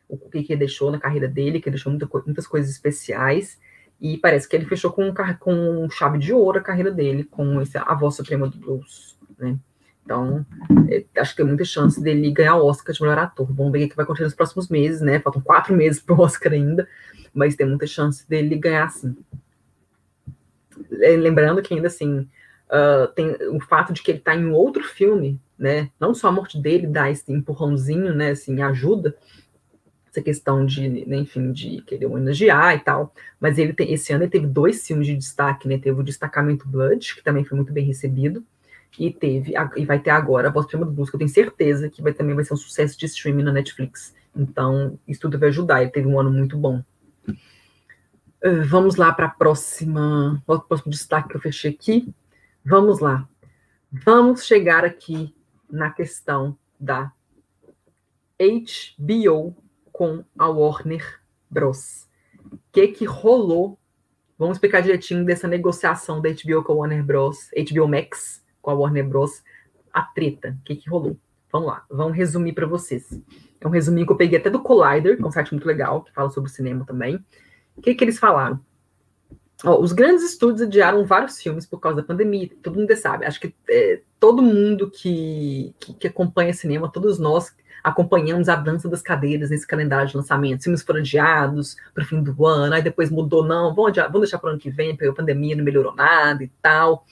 [0.09, 3.59] o que, que ele deixou na carreira dele, que ele deixou muita, muitas coisas especiais,
[4.01, 7.79] e parece que ele fechou com, com chave de ouro a carreira dele, com esse,
[7.79, 9.57] a voz suprema do blues, né?
[10.05, 10.45] Então,
[10.89, 13.51] é, acho que tem muita chance dele ganhar o Oscar de melhor ator.
[13.53, 15.19] Vamos ver o que vai acontecer nos próximos meses, né?
[15.21, 16.87] Faltam quatro meses para o Oscar ainda,
[17.33, 19.17] mas tem muita chance dele ganhar sim.
[20.91, 22.29] Lembrando que ainda assim,
[22.65, 25.91] Uh, tem o fato de que ele está em outro filme, né?
[26.01, 28.31] Não só a morte dele dá esse empurrãozinho, né?
[28.31, 29.17] Assim, ajuda
[30.11, 33.13] essa questão de, né, enfim, de querer homenagear e tal.
[33.39, 35.79] Mas ele tem, esse ano ele teve dois filmes de destaque, né?
[35.79, 38.45] Teve o Destacamento Blood, que também foi muito bem recebido,
[38.99, 42.03] e teve e vai ter agora a Voz Prima do que eu tenho certeza que
[42.03, 44.15] vai também vai ser um sucesso de streaming na Netflix.
[44.35, 45.83] Então, isso tudo vai ajudar.
[45.83, 46.83] Ele teve um ano muito bom.
[47.29, 52.13] Uh, vamos lá para a próxima, o próximo destaque que eu fechei aqui.
[52.65, 53.29] Vamos lá.
[53.91, 55.35] Vamos chegar aqui
[55.71, 57.13] na questão da
[58.39, 59.57] HBO
[59.93, 62.09] com a Warner Bros.
[62.53, 63.79] O que que rolou?
[64.37, 67.51] Vamos explicar direitinho dessa negociação da HBO com a Warner Bros.
[67.57, 69.43] HBO Max com a Warner Bros.
[69.93, 70.57] A treta.
[70.61, 71.17] O que que rolou?
[71.53, 73.17] Vamos lá, vamos resumir para vocês.
[73.61, 76.03] É um resuminho que eu peguei até do Collider, que é um site muito legal,
[76.03, 77.25] que fala sobre cinema também.
[77.77, 78.59] O que que eles falaram?
[79.65, 83.25] Ó, os grandes estúdios adiaram vários filmes por causa da pandemia, todo mundo sabe.
[83.25, 88.89] Acho que é, todo mundo que, que, que, acompanha cinema, todos nós acompanhamos a dança
[88.89, 90.65] das cadeiras nesse calendário de lançamento.
[90.65, 94.39] Filmes foram adiados para o fim do ano, aí depois mudou, não, vamos, vamos deixar
[94.39, 97.07] para o ano que vem, porque a pandemia não melhorou nada e tal.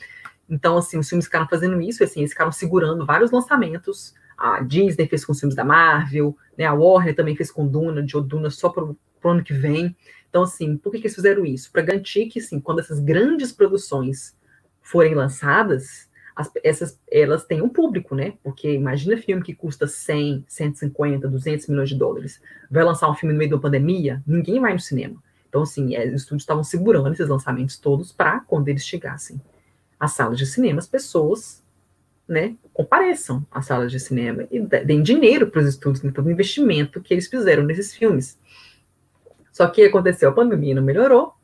[0.52, 4.14] Então, assim, os filmes ficaram fazendo isso, assim, eles ficaram segurando vários lançamentos.
[4.36, 8.02] A Disney fez com os filmes da Marvel, né, a Warner também fez com Duna,
[8.02, 9.96] de Duna só para o ano que vem.
[10.28, 11.72] Então, assim, por que, que eles fizeram isso?
[11.72, 14.36] Para garantir que, assim, quando essas grandes produções
[14.82, 18.34] forem lançadas, as, essas, elas têm um público, né?
[18.42, 22.42] Porque imagina filme que custa 100, 150, 200 milhões de dólares.
[22.70, 24.22] Vai lançar um filme no meio da pandemia?
[24.27, 25.16] Ninguém vai no cinema.
[25.48, 29.40] Então, assim, é, os estúdios estavam segurando esses lançamentos todos para, quando eles chegassem
[30.03, 31.63] às salas de cinema, as pessoas,
[32.27, 36.31] né, compareçam às salas de cinema e deem dinheiro para os estúdios, né, todo o
[36.31, 38.37] investimento que eles fizeram nesses filmes.
[39.53, 41.35] Só que aconteceu, a pandemia não melhorou,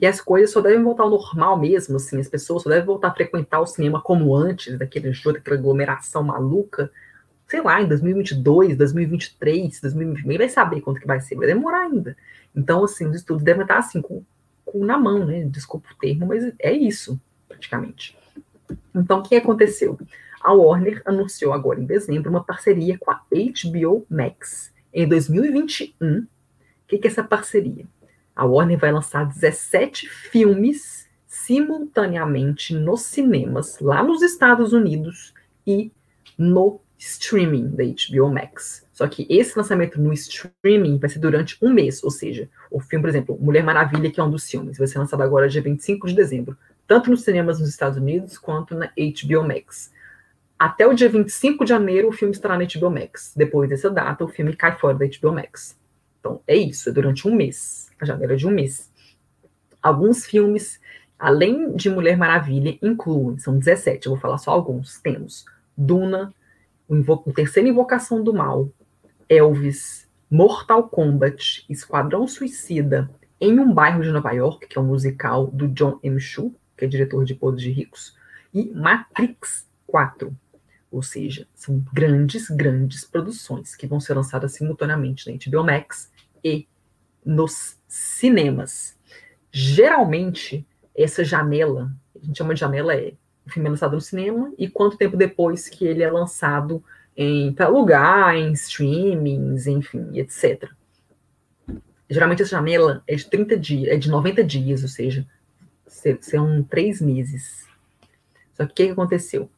[0.00, 3.08] E as coisas só devem voltar ao normal mesmo, assim, as pessoas só devem voltar
[3.08, 6.90] a frequentar o cinema como antes, daquele jogo, daquela aglomeração maluca,
[7.48, 11.82] sei lá, em 2022, 2023, 2020, ninguém vai saber quanto que vai ser, vai demorar
[11.82, 12.16] ainda.
[12.54, 14.22] Então, assim, os estudos devem estar assim, com,
[14.64, 15.44] com na mão, né?
[15.44, 17.20] Desculpa o termo, mas é isso,
[17.60, 18.16] praticamente.
[18.94, 19.98] Então, o que aconteceu?
[20.42, 24.72] A Warner anunciou agora em dezembro uma parceria com a HBO Max.
[24.92, 26.26] Em 2021, o
[26.88, 27.84] que, que é essa parceria?
[28.34, 35.34] A Warner vai lançar 17 filmes simultaneamente nos cinemas, lá nos Estados Unidos
[35.66, 35.92] e
[36.38, 38.86] no streaming da HBO Max.
[38.92, 43.02] Só que esse lançamento no streaming vai ser durante um mês, ou seja, o filme,
[43.02, 46.08] por exemplo, Mulher Maravilha, que é um dos filmes, vai ser lançado agora dia 25
[46.08, 46.56] de dezembro,
[46.90, 49.92] tanto nos cinemas nos Estados Unidos quanto na HBO Max.
[50.58, 53.32] Até o dia 25 de janeiro, o filme estará na HBO Max.
[53.36, 55.78] Depois dessa data, o filme cai fora da HBO Max.
[56.18, 58.90] Então, é isso, é durante um mês, a janela de um mês.
[59.80, 60.80] Alguns filmes,
[61.16, 64.98] além de Mulher Maravilha, incluem, são 17, eu vou falar só alguns.
[65.00, 65.44] Temos
[65.76, 66.34] Duna,
[66.88, 68.68] o, o Terceira Invocação do Mal,
[69.28, 73.08] Elvis, Mortal Kombat, Esquadrão Suicida,
[73.40, 76.18] Em um Bairro de Nova York, que é um musical do John M.
[76.18, 78.16] Chu, que é diretor de Poder de Ricos,
[78.52, 80.36] e Matrix 4.
[80.90, 86.10] Ou seja, são grandes, grandes produções que vão ser lançadas simultaneamente na HBO Max
[86.42, 86.66] e
[87.24, 88.98] nos cinemas.
[89.52, 90.66] Geralmente,
[90.96, 93.14] essa janela, a gente chama de janela, é
[93.46, 96.82] o filme é lançado no cinema e quanto tempo depois que ele é lançado
[97.54, 100.70] para alugar, em streamings, enfim, etc.
[102.08, 105.26] Geralmente essa janela é de 30 dias, é de 90 dias, ou seja,
[106.20, 107.66] são três meses.
[108.54, 109.50] Só que o que aconteceu?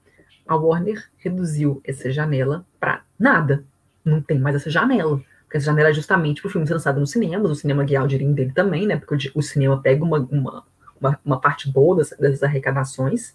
[0.47, 3.65] A Warner reduziu essa janela para nada.
[4.05, 5.23] Não tem mais essa janela.
[5.45, 8.05] Porque essa janela é justamente para o filme ser lançado nos cinemas, o cinema guiar
[8.05, 8.97] o dinheiro dele também, né?
[8.97, 10.65] Porque o, cinema pega uma, uma,
[11.01, 13.35] uma, uma parte boa dessas, dessas arrecadações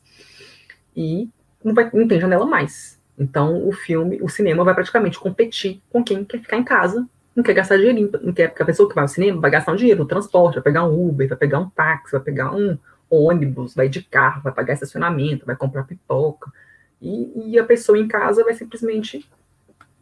[0.96, 1.30] e
[1.64, 3.00] não, vai, não tem janela mais.
[3.18, 7.44] Então o filme, o cinema vai praticamente competir com quem quer ficar em casa, não
[7.44, 9.76] quer gastar dinheiro, não quer, porque a pessoa que vai ao cinema vai gastar um
[9.76, 12.76] dinheiro no transporte, vai pegar um Uber, vai pegar um táxi, vai pegar um
[13.08, 16.52] ônibus, vai de carro, vai pagar estacionamento, vai comprar pipoca.
[17.00, 19.30] E, e a pessoa em casa vai simplesmente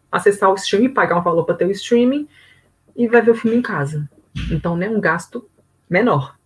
[0.09, 2.25] acessar o streaming, pagar um valor para ter o streaming
[2.95, 4.09] e vai ver o filme em casa.
[4.49, 5.45] Então, né, um gasto
[5.89, 6.38] menor.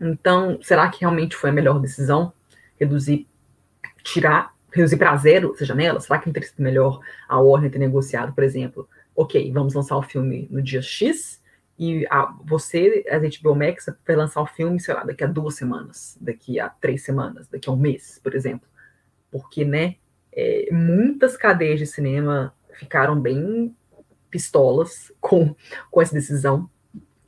[0.00, 2.32] Então, será que realmente foi a melhor decisão
[2.76, 3.28] reduzir
[4.02, 6.00] tirar, reduzir para zero essa janela?
[6.00, 9.96] Será que não teria sido melhor a Warner ter negociado, por exemplo, ok, vamos lançar
[9.96, 11.42] o filme no dia X
[11.78, 15.54] e a, você, a HBO Max, vai lançar o filme, sei lá, daqui a duas
[15.56, 18.68] semanas, daqui a três semanas, daqui a um mês, por exemplo.
[19.30, 19.96] Porque, né,
[20.32, 23.74] é, muitas cadeias de cinema ficaram bem
[24.30, 25.54] pistolas com,
[25.90, 26.68] com essa decisão.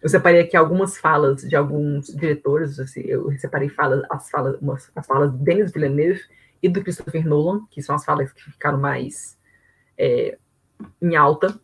[0.01, 4.91] Eu separei aqui algumas falas de alguns diretores, assim, eu separei falas, as falas, umas,
[4.95, 6.21] as falas de Denis Villeneuve
[6.63, 9.39] e do Christopher Nolan, que são as falas que ficaram mais
[9.97, 10.39] é,
[11.03, 11.61] em alta.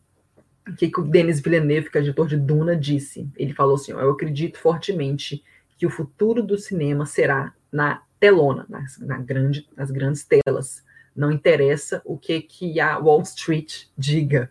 [0.66, 3.28] O que, que o Denis Villeneuve, que é editor de Duna, disse?
[3.36, 5.44] Ele falou assim: Eu acredito fortemente
[5.76, 10.82] que o futuro do cinema será na telona, nas, na grande, nas grandes telas.
[11.14, 14.50] Não interessa o que, que a Wall Street diga.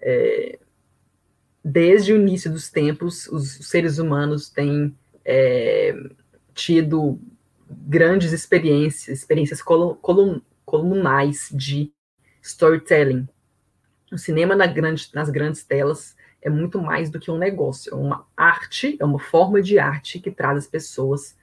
[0.00, 0.58] É,
[1.64, 5.94] desde o início dos tempos, os seres humanos têm é,
[6.54, 7.18] tido
[7.70, 11.92] grandes experiências, experiências colun, colunais de
[12.42, 13.28] storytelling.
[14.12, 17.96] O cinema na grande, nas grandes telas é muito mais do que um negócio, é
[17.96, 21.36] uma arte, é uma forma de arte que traz as pessoas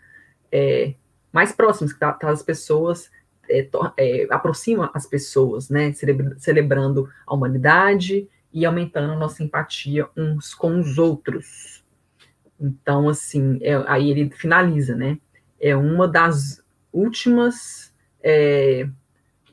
[0.52, 0.94] é,
[1.32, 3.10] mais próximas, que traz as pessoas,
[3.50, 3.68] é,
[3.98, 5.94] é, aproxima as pessoas, né,
[6.38, 11.84] celebrando a humanidade e aumentando a nossa empatia uns com os outros.
[12.60, 15.18] Então, assim, é, aí ele finaliza, né?
[15.60, 17.94] é uma das últimas
[18.24, 18.88] é,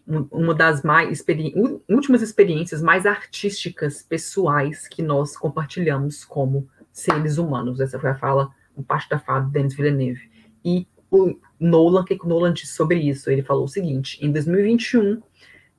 [0.06, 1.52] uma das mais experi
[1.88, 7.80] últimas experiências mais artísticas pessoais que nós compartilhamos como seres humanos.
[7.80, 10.30] Essa foi a fala, uma parte da fala de Denis Villeneuve.
[10.64, 13.30] E o Nolan, o que o Nolan disse sobre isso?
[13.30, 15.20] Ele falou o seguinte: em 2021,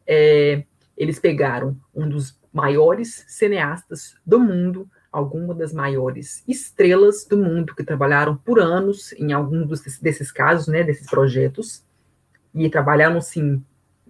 [0.05, 0.63] é,
[0.97, 7.83] eles pegaram um dos maiores cineastas do mundo algumas das maiores estrelas do mundo que
[7.83, 11.83] trabalharam por anos em algum desses, desses casos, né, desses projetos,
[12.53, 13.63] e trabalharam, assim,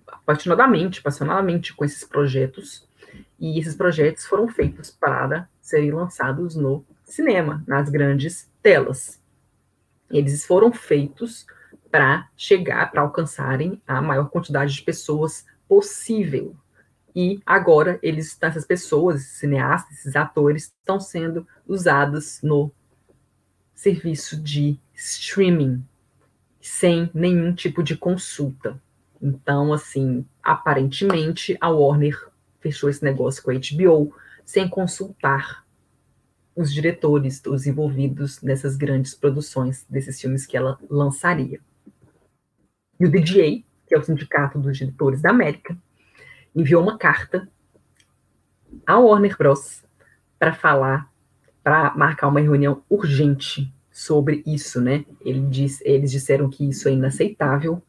[0.08, 2.88] apaixonadamente, apaixonadamente com esses projetos,
[3.40, 9.22] e esses projetos foram feitos para serem lançados no cinema, nas grandes telas.
[10.10, 11.46] Eles foram feitos
[11.92, 16.56] para chegar, para alcançarem a maior quantidade de pessoas possível,
[17.16, 22.72] e agora eles, essas pessoas, esses cineastas, esses atores, estão sendo usados no
[23.74, 25.84] serviço de streaming
[26.62, 28.80] sem nenhum tipo de consulta.
[29.22, 34.14] Então, assim, aparentemente a Warner fechou esse negócio com a HBO
[34.46, 35.66] sem consultar
[36.56, 41.60] os diretores, os envolvidos nessas grandes produções desses filmes que ela lançaria.
[43.00, 45.78] E o DGA, que é o Sindicato dos Diretores da América,
[46.56, 47.48] enviou uma carta
[48.86, 49.84] à Warner Bros.
[50.40, 51.12] para falar,
[51.64, 55.06] para marcar uma reunião urgente sobre isso, né?
[55.22, 57.82] Ele diz, eles disseram que isso é inaceitável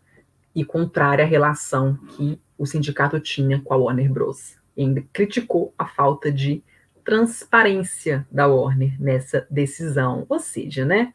[0.55, 4.57] e contrária à relação que o sindicato tinha com a Warner Bros.
[4.77, 6.63] E ainda criticou a falta de
[7.05, 10.27] transparência da Warner nessa decisão.
[10.29, 11.15] Ou seja, né?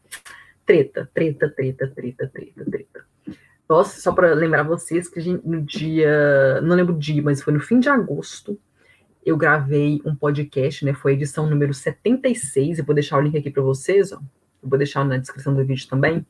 [0.66, 3.06] Treta, treta, treta, treta, treta, treta.
[3.68, 7.54] Nossa, só para lembrar vocês que gente, no dia, não lembro o dia, mas foi
[7.54, 8.60] no fim de agosto,
[9.26, 10.94] eu gravei um podcast, né?
[10.94, 14.18] Foi a edição número 76, eu vou deixar o link aqui para vocês, ó.
[14.62, 16.26] Eu vou deixar na descrição do vídeo também.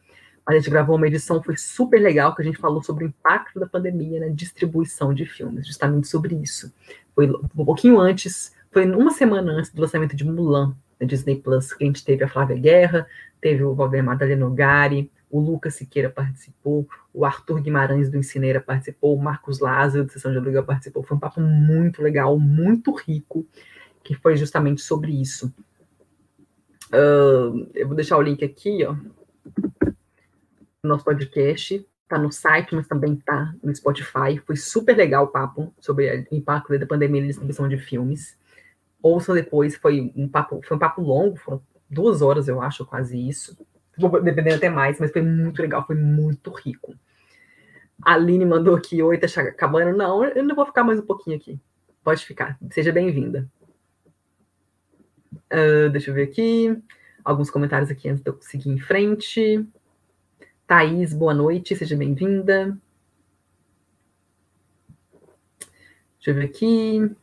[0.45, 3.59] A gente gravou uma edição, foi super legal, que a gente falou sobre o impacto
[3.59, 6.73] da pandemia na distribuição de filmes, justamente sobre isso.
[7.15, 11.73] Foi um pouquinho antes, foi uma semana antes do lançamento de Mulan, na Disney Plus,
[11.73, 13.07] que a gente teve a Flávia Guerra,
[13.39, 19.21] teve o Valdemar Dalenogari, o Lucas Siqueira participou, o Arthur Guimarães do Incineira participou, o
[19.21, 21.03] Marcos Lázaro do Sessão de Aluguel participou.
[21.03, 23.45] Foi um papo muito legal, muito rico,
[24.03, 25.53] que foi justamente sobre isso.
[26.89, 28.95] Uh, eu vou deixar o link aqui, ó,
[30.83, 31.85] nosso podcast.
[32.07, 34.37] Tá no site, mas também tá no Spotify.
[34.45, 38.37] Foi super legal o papo sobre o impacto da pandemia na distribuição de filmes.
[39.01, 43.17] Ouça depois, foi um papo, foi um papo longo, foram duas horas, eu acho, quase
[43.17, 43.57] isso
[43.97, 46.95] dependendo até mais, mas foi muito legal, foi muito rico.
[48.01, 49.95] A Aline mandou aqui, oi, tá acabando?
[49.95, 51.59] Não, eu não vou ficar mais um pouquinho aqui.
[52.03, 53.49] Pode ficar, seja bem-vinda.
[55.51, 56.77] Uh, deixa eu ver aqui.
[57.23, 59.65] Alguns comentários aqui antes de eu seguir em frente.
[60.73, 62.75] Thaís, boa noite, seja bem-vinda.
[66.17, 67.15] Deixa eu ver aqui.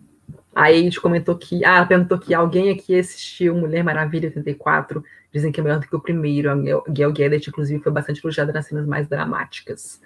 [0.54, 1.64] A Eide comentou que.
[1.64, 5.96] Ah, perguntou que alguém aqui assistiu Mulher Maravilha 84 Dizem que é melhor do que
[5.96, 6.48] o primeiro.
[6.48, 6.54] A
[6.88, 10.00] Gail Gadget, inclusive, foi bastante elogiada nas cenas mais dramáticas.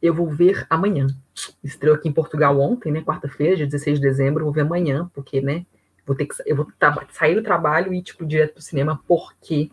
[0.00, 1.08] Eu vou ver amanhã.
[1.64, 3.02] Estreou aqui em Portugal ontem, né?
[3.02, 4.44] Quarta-feira, dia 16 de dezembro.
[4.44, 5.66] Vou ver amanhã, porque, né?
[6.06, 6.68] Vou ter que, eu vou
[7.10, 9.72] sair do trabalho e ir, tipo, direto pro cinema, porque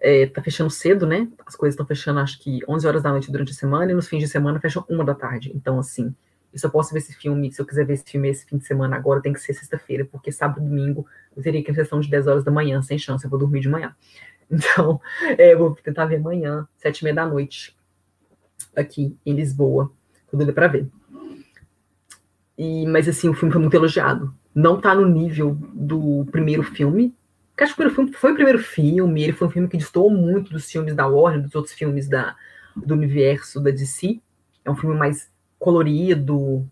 [0.00, 1.28] é, tá fechando cedo, né?
[1.46, 4.08] As coisas estão fechando, acho que 11 horas da noite durante a semana, e nos
[4.08, 5.52] fins de semana fecham uma da tarde.
[5.54, 6.14] Então, assim,
[6.52, 8.66] eu só posso ver esse filme, se eu quiser ver esse filme esse fim de
[8.66, 12.00] semana agora, tem que ser sexta-feira, porque sábado e domingo eu teria que ir sessão
[12.00, 13.94] de 10 horas da manhã, sem chance, eu vou dormir de manhã.
[14.50, 14.98] Então,
[15.36, 17.76] é, eu vou tentar ver amanhã, sete e meia da noite,
[18.74, 19.92] aqui em Lisboa.
[20.30, 20.88] Tudo doida pra ver.
[22.56, 24.34] E, mas assim, o filme foi muito elogiado.
[24.54, 27.14] Não tá no nível do primeiro filme.
[27.58, 30.08] Porque acho que o filme foi o primeiro filme, ele foi um filme que destoou
[30.08, 32.36] muito dos filmes da Warner, dos outros filmes da,
[32.76, 34.20] do universo da DC.
[34.64, 35.28] É um filme mais
[35.58, 36.64] colorido,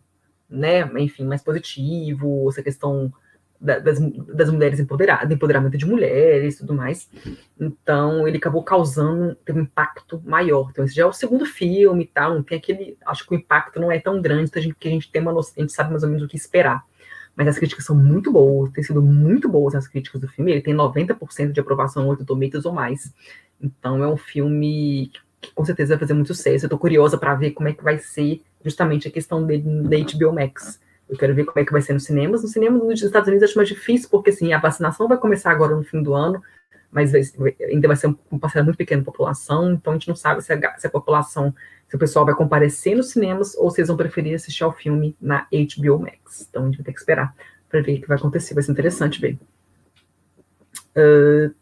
[0.49, 0.89] né?
[1.01, 3.13] Enfim, mais positivo, essa questão
[3.61, 3.99] da, das,
[4.33, 7.11] das mulheres empoderadas, empoderamento de mulheres e tudo mais.
[7.59, 10.69] Então, ele acabou causando, teve um impacto maior.
[10.71, 13.37] Então, esse já é o segundo filme e tal, não tem aquele, acho que o
[13.37, 15.73] impacto não é tão grande, porque a gente, a gente tem uma noção, a gente
[15.73, 16.85] sabe mais ou menos o que esperar.
[17.37, 20.63] Mas as críticas são muito boas, tem sido muito boas as críticas do filme, ele
[20.63, 23.13] tem 90% de aprovação 8 Tomatoes ou mais.
[23.61, 25.11] Então, é um filme
[25.41, 26.65] que com certeza vai fazer muito sucesso.
[26.65, 29.97] Eu tô curiosa para ver como é que vai ser justamente a questão dele da
[29.99, 30.81] HBO Max.
[31.09, 32.43] Eu quero ver como é que vai ser nos cinemas.
[32.43, 35.77] Nos cinemas nos Estados Unidos acho mais difícil, porque assim, a vacinação vai começar agora
[35.77, 36.43] no fim do ano,
[36.91, 40.43] mas ainda vai ser um parcela muito pequena da população, então a gente não sabe
[40.43, 41.55] se a, se a, população,
[41.89, 45.17] se o pessoal vai comparecer nos cinemas ou se eles vão preferir assistir ao filme
[45.21, 46.47] na HBO Max.
[46.49, 47.35] Então a gente vai ter que esperar
[47.69, 48.55] para ver o que vai acontecer.
[48.55, 49.39] Vai ser interessante ver.
[50.97, 51.55] Uh,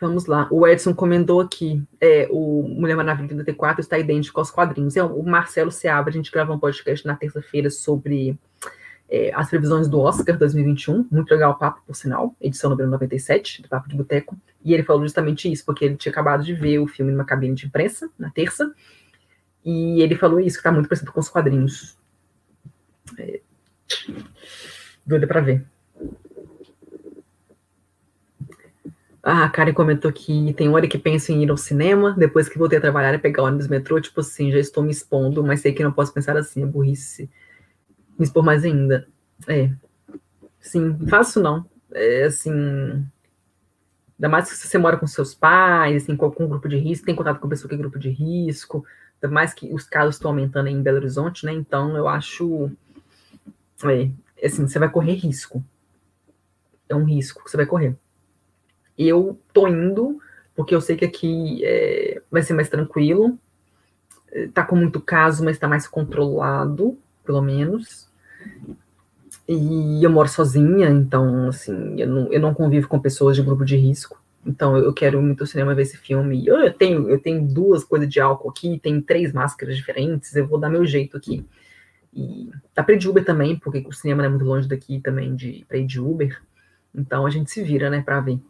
[0.00, 0.48] Vamos lá.
[0.50, 4.96] O Edson comentou aqui, é, o Mulher Maravilha 34 está idêntico aos quadrinhos.
[4.96, 8.38] É, o Marcelo Seabra, a gente gravou um podcast na terça-feira sobre
[9.10, 11.08] é, as previsões do Oscar 2021.
[11.10, 12.34] Muito legal o papo, por sinal.
[12.40, 14.38] Edição número 97 do Papo de Boteco.
[14.64, 17.54] E ele falou justamente isso, porque ele tinha acabado de ver o filme numa cabine
[17.54, 18.72] de imprensa, na terça.
[19.64, 21.98] E ele falou isso, que está muito parecido com os quadrinhos.
[23.18, 23.40] É...
[25.04, 25.66] Doida para ver.
[29.22, 32.58] Ah, a Karen comentou que tem hora que penso em ir ao cinema, depois que
[32.58, 35.74] voltei a trabalhar e pegar ônibus metrô, tipo assim, já estou me expondo, mas sei
[35.74, 37.28] que não posso pensar assim, é burrice.
[38.20, 39.08] Me expor mais ainda.
[39.48, 39.70] É.
[40.60, 41.64] Sim, faço não.
[41.90, 42.52] É assim.
[42.52, 47.14] Ainda mais se você mora com seus pais, assim, com algum grupo de risco, tem
[47.14, 50.68] contato com pessoa que é grupo de risco, ainda mais que os casos estão aumentando
[50.68, 51.52] em Belo Horizonte, né?
[51.54, 52.70] Então eu acho.
[53.84, 54.10] É,
[54.46, 55.64] assim, você vai correr risco.
[56.90, 57.96] É um risco que você vai correr.
[58.98, 60.20] Eu tô indo,
[60.54, 63.38] porque eu sei que aqui é, vai ser mais tranquilo.
[64.52, 68.09] Tá com muito caso, mas tá mais controlado, pelo menos.
[69.48, 73.64] E eu moro sozinha, então, assim, eu não, eu não convivo com pessoas de grupo
[73.64, 74.22] de risco.
[74.46, 76.46] Então, eu quero muito ao cinema ver esse filme.
[76.46, 80.46] Eu, eu tenho, eu tenho duas coisas de álcool aqui, tem três máscaras diferentes, eu
[80.46, 81.44] vou dar meu jeito aqui.
[82.14, 85.00] E dá pra ir de Uber também, porque o cinema não é muito longe daqui
[85.00, 86.40] também de, pra ir de Uber.
[86.94, 88.40] Então a gente se vira, né, pra ver.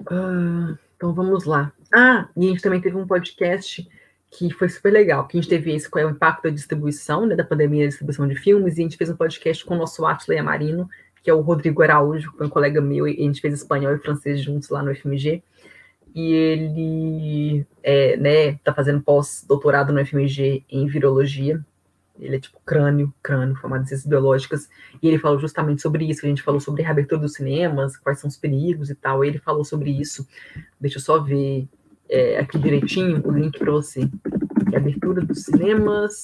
[0.00, 1.72] Uh, então vamos lá.
[1.94, 3.86] Ah, e a gente também teve um podcast
[4.32, 7.26] que foi super legal, que a gente teve esse, qual é o impacto da distribuição,
[7.26, 9.78] né, da pandemia da distribuição de filmes, e a gente fez um podcast com o
[9.78, 10.88] nosso Atley Amarino,
[11.22, 13.94] que é o Rodrigo Araújo, que foi um colega meu, e a gente fez espanhol
[13.94, 15.42] e francês juntos lá no FMG
[16.14, 21.64] e ele é, né, tá fazendo pós-doutorado no FMG em virologia.
[22.18, 24.68] Ele é tipo crânio, crânio, formado em ciências biológicas,
[25.02, 26.24] e ele falou justamente sobre isso.
[26.24, 29.24] A gente falou sobre a reabertura dos cinemas, quais são os perigos e tal.
[29.24, 30.26] Ele falou sobre isso.
[30.78, 31.66] Deixa eu só ver
[32.12, 34.08] é, aqui direitinho o link para você.
[34.70, 36.22] Reabertura dos cinemas.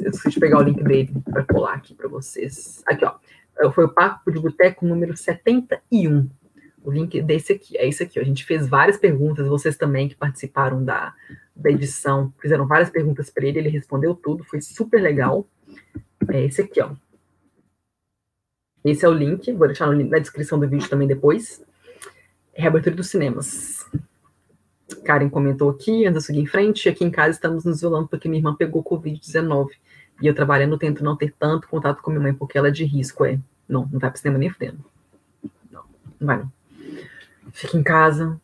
[0.00, 2.82] Eu de pegar o link dele para colar aqui para vocês.
[2.86, 3.14] Aqui, ó.
[3.72, 6.28] Foi o Papo de Boteco número 71
[6.88, 8.18] o link desse aqui, é isso aqui.
[8.18, 11.14] A gente fez várias perguntas, vocês também que participaram da,
[11.54, 15.46] da edição, fizeram várias perguntas para ele, ele respondeu tudo, foi super legal.
[16.28, 16.92] É esse aqui, ó.
[18.82, 21.62] Esse é o link, vou deixar na descrição do vídeo também depois.
[22.54, 23.77] Reabertura dos cinemas.
[25.04, 28.40] Karen comentou aqui, de seguir em frente, aqui em casa estamos nos isolando porque minha
[28.40, 29.70] irmã pegou Covid-19.
[30.20, 32.84] E eu trabalhando tento não ter tanto contato com minha mãe porque ela é de
[32.84, 33.38] risco, é.
[33.68, 34.84] Não, não vai para cinema nem fudendo.
[35.70, 35.82] Não,
[36.18, 36.52] não vai não.
[37.52, 38.40] Fica em casa.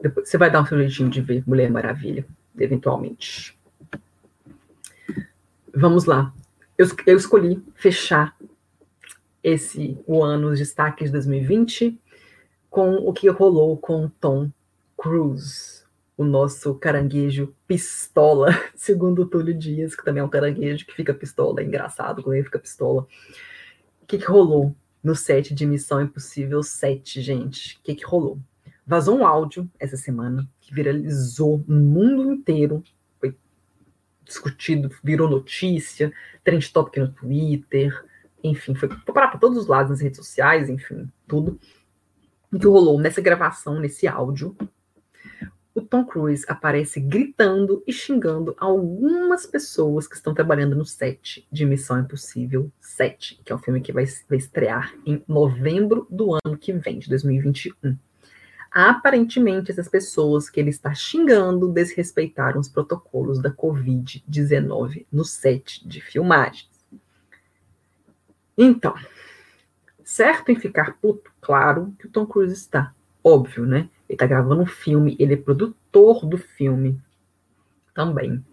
[0.00, 2.24] Depois, você vai dar um seu jeitinho de ver Mulher Maravilha,
[2.58, 3.58] eventualmente.
[5.74, 6.32] Vamos lá.
[6.76, 8.36] Eu, eu escolhi fechar
[9.42, 11.98] esse o ano os destaques de 2020
[12.70, 14.50] com o que rolou com Tom
[14.96, 15.77] Cruise,
[16.18, 21.14] o nosso caranguejo pistola, segundo o Túlio Dias, que também é um caranguejo que fica
[21.14, 23.06] pistola, é engraçado quando ele fica pistola.
[24.02, 27.76] O que, que rolou no set de Missão Impossível 7, gente?
[27.76, 28.36] O que, que rolou?
[28.84, 32.82] Vazou um áudio essa semana que viralizou no mundo inteiro,
[33.20, 33.36] foi
[34.24, 36.12] discutido, virou notícia,
[36.42, 38.04] trend topic no Twitter,
[38.42, 41.60] enfim, foi para todos os lados nas redes sociais, enfim, tudo.
[42.52, 44.56] O que rolou nessa gravação, nesse áudio,
[45.78, 51.64] o Tom Cruise aparece gritando e xingando algumas pessoas que estão trabalhando no set de
[51.64, 56.58] Missão Impossível 7, que é um filme que vai, vai estrear em novembro do ano
[56.58, 57.96] que vem, de 2021.
[58.70, 66.00] Aparentemente, essas pessoas que ele está xingando desrespeitaram os protocolos da Covid-19 no set de
[66.00, 66.68] filmagens.
[68.56, 68.94] Então,
[70.04, 72.92] certo em ficar puto, claro que o Tom Cruise está.
[73.22, 73.88] Óbvio, né?
[74.08, 77.00] Ele está gravando um filme, ele é produtor do filme
[77.94, 78.44] também.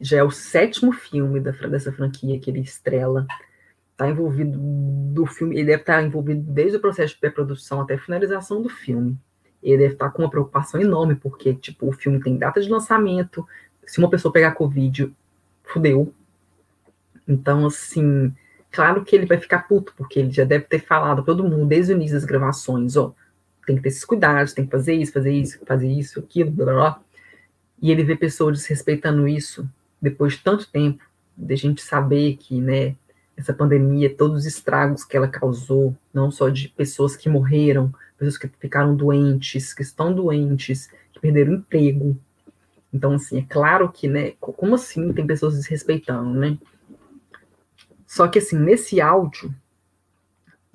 [0.00, 3.26] Já é o sétimo filme da, dessa franquia que ele estrela
[3.96, 7.98] está envolvido do filme, ele deve estar envolvido desde o processo de pré-produção até a
[7.98, 9.18] finalização do filme.
[9.62, 13.46] Ele deve estar com uma preocupação enorme, porque, tipo, o filme tem data de lançamento,
[13.86, 15.10] se uma pessoa pegar Covid,
[15.64, 16.12] fudeu.
[17.26, 18.32] Então, assim,
[18.70, 21.92] claro que ele vai ficar puto, porque ele já deve ter falado todo mundo desde
[21.92, 23.14] o início das gravações, ó,
[23.66, 26.64] tem que ter esses cuidados, tem que fazer isso, fazer isso, fazer isso, aquilo, blá
[26.64, 27.00] blá blá.
[27.82, 29.68] E ele vê pessoas desrespeitando isso
[30.00, 31.02] depois de tanto tempo,
[31.36, 32.94] de gente saber que, né,
[33.36, 38.38] essa pandemia, todos os estragos que ela causou, não só de pessoas que morreram, pessoas
[38.38, 42.16] que ficaram doentes, que estão doentes, que perderam emprego.
[42.92, 46.56] Então, assim, é claro que, né, como assim tem pessoas desrespeitando, né?
[48.06, 49.54] Só que, assim, nesse áudio,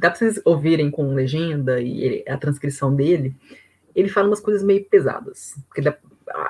[0.02, 3.36] dá para vocês ouvirem com legenda e ele, a transcrição dele,
[3.96, 5.56] ele fala umas coisas meio pesadas.
[5.78, 5.98] Dá,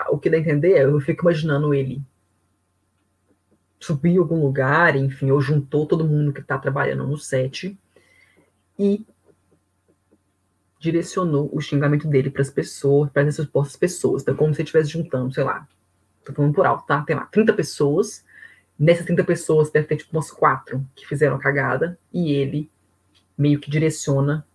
[0.10, 2.02] o que dá a entender é, eu fico imaginando ele
[3.78, 7.78] subiu algum lugar, enfim, ou juntou todo mundo que está trabalhando no set
[8.80, 9.06] e
[10.80, 14.22] direcionou o xingamento dele para as pessoas, para essas supostas pessoas.
[14.22, 15.68] Então, como se estivesse juntando, sei lá,
[16.24, 17.02] tô falando por alto, tá?
[17.02, 18.24] Tem lá 30 pessoas,
[18.80, 22.70] nessas 30 pessoas deve ter tipo umas quatro que fizeram a cagada, e ele
[23.38, 24.46] meio que direciona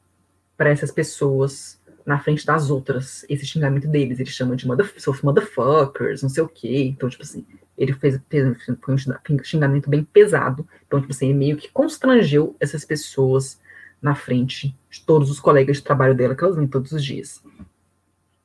[0.57, 4.21] para essas pessoas na frente das outras esse xingamento deles.
[4.21, 6.85] Ele chama de motherfuckers, não sei o quê.
[6.85, 7.45] Então, tipo assim,
[7.77, 10.67] ele fez, fez foi um xingamento bem pesado.
[10.87, 13.61] Então, tipo assim, ele meio que constrangeu essas pessoas
[14.01, 17.43] na frente de todos os colegas de trabalho dela que elas vêm todos os dias.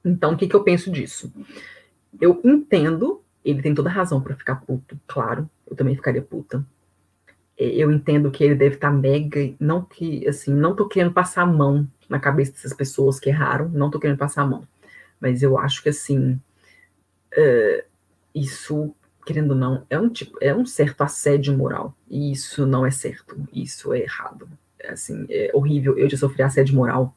[0.03, 1.31] Então, o que, que eu penso disso?
[2.19, 6.65] Eu entendo, ele tem toda razão para ficar puto, claro, eu também ficaria puta.
[7.61, 11.13] É, eu entendo que ele deve estar tá mega, não que, assim, não tô querendo
[11.13, 14.67] passar a mão na cabeça dessas pessoas que erraram, não tô querendo passar a mão,
[15.19, 16.39] mas eu acho que, assim,
[17.37, 17.83] uh,
[18.33, 22.83] isso, querendo ou não, é um tipo, é um certo assédio moral, e isso não
[22.83, 24.49] é certo, isso é errado,
[24.79, 27.15] é, assim, é horrível, eu já sofri assédio moral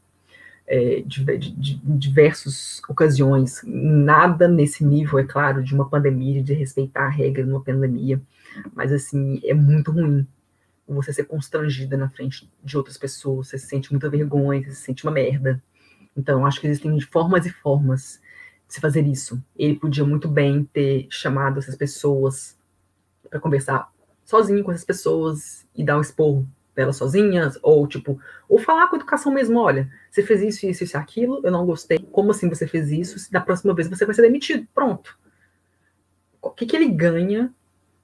[0.67, 6.53] é, de, de, de, diversas ocasiões, nada nesse nível, é claro, de uma pandemia, de
[6.53, 8.21] respeitar a regra numa pandemia,
[8.75, 10.27] mas assim, é muito ruim
[10.87, 14.81] você ser constrangida na frente de outras pessoas, você se sente muita vergonha, você se
[14.81, 15.61] sente uma merda.
[16.15, 18.21] Então, acho que existem formas e formas
[18.67, 19.41] de se fazer isso.
[19.57, 22.57] Ele podia muito bem ter chamado essas pessoas
[23.29, 23.91] para conversar
[24.23, 28.19] sozinho com essas pessoas e dar um esporro delas sozinhas, ou tipo,
[28.49, 31.65] ou falar com a educação mesmo, olha, você fez isso, isso, isso, aquilo, eu não
[31.65, 33.17] gostei, como assim você fez isso?
[33.17, 35.17] Se da próxima vez você vai ser demitido, pronto.
[36.41, 37.53] O que, que ele ganha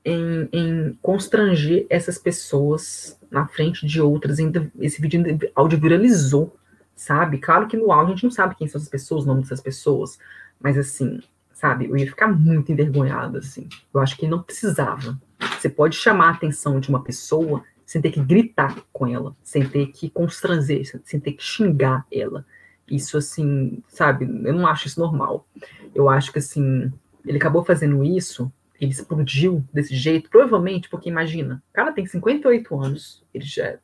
[0.03, 4.39] em, em constranger essas pessoas na frente de outras?
[4.39, 5.23] Ainda, esse vídeo
[5.55, 6.55] áudio viralizou,
[6.95, 7.37] sabe?
[7.37, 9.61] Claro que no áudio a gente não sabe quem são essas pessoas, o nome dessas
[9.61, 10.17] pessoas,
[10.59, 11.19] mas assim,
[11.53, 13.69] sabe, eu ia ficar muito envergonhada, assim.
[13.93, 15.19] Eu acho que não precisava.
[15.59, 19.67] Você pode chamar a atenção de uma pessoa sem ter que gritar com ela, sem
[19.67, 22.45] ter que constranger, sem ter que xingar ela.
[22.89, 25.45] Isso, assim, sabe, eu não acho isso normal.
[25.93, 26.91] Eu acho que, assim,
[27.25, 32.79] ele acabou fazendo isso, ele explodiu desse jeito, provavelmente porque, imagina, o cara tem 58
[32.79, 33.79] anos, ele já é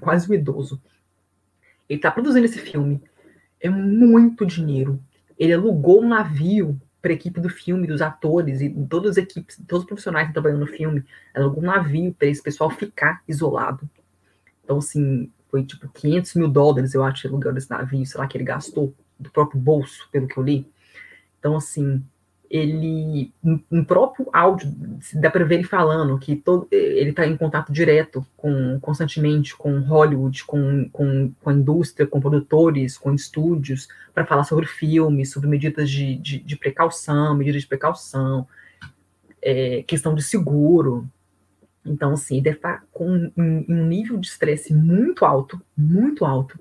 [0.00, 0.80] quase um idoso.
[1.86, 3.02] Ele tá produzindo esse filme,
[3.60, 4.98] é muito dinheiro.
[5.38, 9.82] Ele alugou um navio para equipe do filme, dos atores e todas as equipes, todos
[9.82, 13.88] os profissionais que estão trabalhando no filme, era algum navio para esse pessoal ficar isolado.
[14.64, 18.38] Então, assim, foi tipo 500 mil dólares, eu acho, aluguel desse navio, sei lá, que
[18.38, 20.66] ele gastou do próprio bolso, pelo que eu li.
[21.38, 22.02] Então, assim,
[22.50, 23.32] ele,
[23.70, 24.74] no próprio áudio,
[25.14, 29.78] dá para ver ele falando que todo, ele está em contato direto com, constantemente com
[29.78, 35.48] Hollywood, com, com, com a indústria, com produtores, com estúdios, para falar sobre filmes, sobre
[35.48, 38.48] medidas de, de, de precaução, medidas de precaução,
[39.40, 41.08] é, questão de seguro.
[41.86, 46.58] Então, assim, deve estar tá com um, um nível de estresse muito alto, muito alto,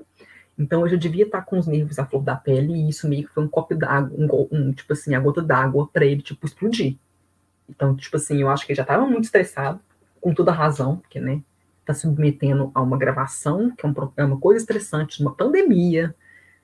[0.59, 3.25] então eu já devia estar com os nervos à flor da pele e isso meio
[3.25, 6.45] que foi um copo d'água, um, um, tipo assim, a gota d'água para ele, tipo,
[6.45, 6.97] explodir.
[7.69, 9.79] Então, tipo assim, eu acho que ele já estava muito estressado,
[10.19, 11.41] com toda a razão, porque, né,
[11.85, 16.13] tá submetendo a uma gravação, que é, um, é uma coisa estressante, uma pandemia,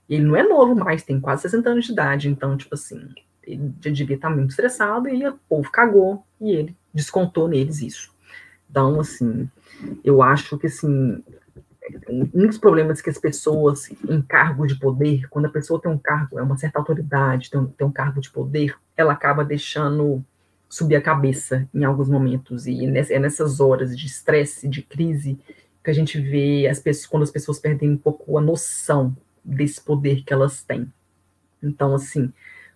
[0.10, 3.00] e ele não é novo mais, tem quase 60 anos de idade, então, tipo assim,
[3.44, 8.14] ele já devia estar muito estressado e o povo cagou e ele descontou neles isso.
[8.70, 9.50] Então, assim,
[10.04, 11.24] eu acho que, assim,
[12.10, 15.98] um dos problemas que as pessoas em cargo de poder, quando a pessoa tem um
[15.98, 20.24] cargo, é uma certa autoridade, tem um, tem um cargo de poder, ela acaba deixando
[20.70, 22.66] subir a cabeça em alguns momentos.
[22.66, 25.40] E é nessas horas de estresse, de crise,
[25.84, 29.80] que a gente vê as pessoas, quando as pessoas perdem um pouco a noção desse
[29.80, 30.92] poder que elas têm.
[31.62, 32.34] Então, assim,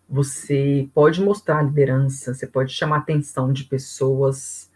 [0.07, 4.69] você pode mostrar liderança, você pode chamar a atenção de pessoas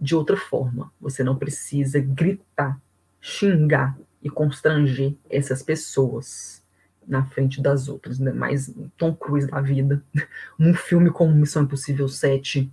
[0.00, 0.92] de outra forma.
[1.00, 2.80] Você não precisa gritar
[3.20, 6.62] xingar e constranger essas pessoas
[7.06, 8.32] na frente das outras, né?
[8.32, 10.02] mais Tom Cruise da vida,
[10.58, 12.70] um filme como Missão Impossível 7,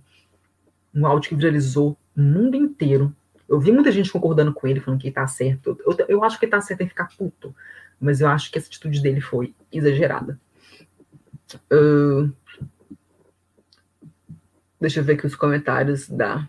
[0.94, 3.14] um áudio que viralizou o mundo inteiro.
[3.48, 5.78] Eu vi muita gente concordando com ele, falando que ele tá certo.
[5.84, 7.54] Eu, eu acho que ele tá certo em ficar puto,
[7.98, 10.38] mas eu acho que essa atitude dele foi exagerada.
[11.72, 12.30] Uh,
[14.80, 16.48] deixa eu ver aqui os comentários da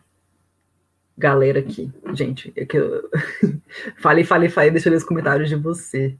[1.19, 1.91] galera aqui.
[2.13, 3.09] Gente, é que eu
[3.99, 6.17] falei, falei, falei, deixa eu ler os comentários de você.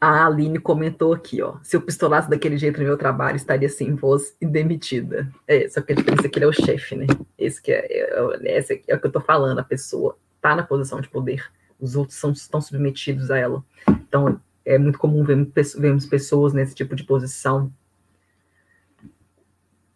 [0.00, 1.56] A Aline comentou aqui, ó.
[1.62, 5.28] Se eu pistolasse daquele jeito no meu trabalho, estaria sem voz e demitida.
[5.46, 7.06] É, só que a diferença é que ele é o chefe, né?
[7.36, 9.58] Esse que é, é, esse é o que eu tô falando.
[9.58, 11.50] A pessoa tá na posição de poder.
[11.80, 13.64] Os outros são, estão submetidos a ela.
[13.88, 17.72] Então, é muito comum vermos pessoas nesse tipo de posição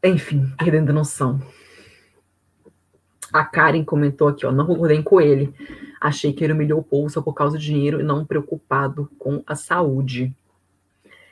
[0.03, 1.40] enfim, perdendo a noção.
[3.32, 5.55] A Karen comentou aqui, ó, não concordei com ele.
[6.00, 9.42] Achei que ele humilhou o povo só por causa do dinheiro e não preocupado com
[9.46, 10.34] a saúde.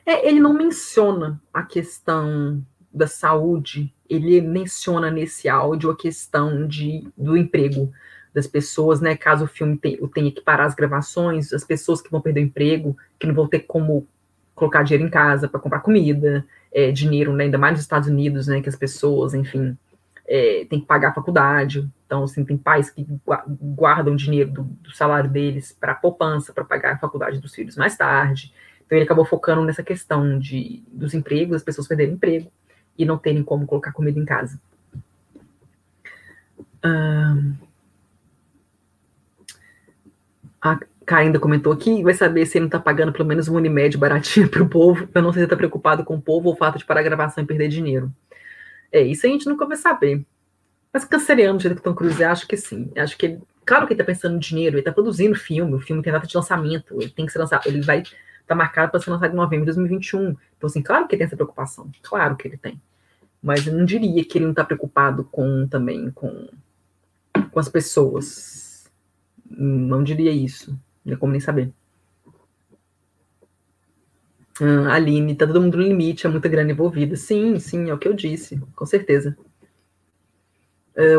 [0.06, 7.06] É, ele não menciona a questão da saúde, ele menciona nesse áudio a questão de,
[7.16, 7.92] do emprego
[8.32, 9.16] das pessoas, né?
[9.16, 12.96] Caso o filme tenha que parar as gravações, as pessoas que vão perder o emprego,
[13.18, 14.06] que não vão ter como
[14.60, 18.46] colocar dinheiro em casa para comprar comida, é, dinheiro, né, ainda mais nos Estados Unidos,
[18.46, 19.76] né, que as pessoas, enfim,
[20.28, 21.88] é, têm que pagar a faculdade.
[22.04, 23.06] Então, assim, tem pais que
[23.74, 27.96] guardam dinheiro do, do salário deles para poupança, para pagar a faculdade dos filhos mais
[27.96, 28.52] tarde.
[28.84, 32.52] Então, ele acabou focando nessa questão de, dos empregos, as pessoas perderem emprego,
[32.98, 34.60] e não terem como colocar comida em casa.
[40.60, 40.78] A
[41.18, 44.48] ainda comentou aqui, vai saber se ele não está pagando pelo menos um Unimed baratinho
[44.48, 45.08] para o povo.
[45.14, 47.04] Eu não sei se está preocupado com o povo ou o fato de parar a
[47.04, 48.12] gravação e perder dinheiro.
[48.92, 50.24] É, isso a gente nunca vai saber.
[50.92, 52.90] Mas canceriano do jeito que Tom Cruise, acho que sim.
[52.96, 55.80] Acho que ele, claro que ele está pensando no dinheiro, ele está produzindo filme, o
[55.80, 58.90] filme tem data de lançamento, ele tem que ser lançado, ele vai estar tá marcado
[58.90, 60.36] para ser lançado em novembro de 2021.
[60.56, 62.80] Então, assim, claro que ele tem essa preocupação, claro que ele tem.
[63.42, 66.48] Mas eu não diria que ele não está preocupado com também com,
[67.50, 68.90] com as pessoas.
[69.48, 70.78] Não diria isso.
[71.04, 71.72] Não é como nem saber.
[74.60, 77.16] Ah, Aline, tá todo mundo no limite, é muita grana envolvida.
[77.16, 79.36] Sim, sim, é o que eu disse, com certeza.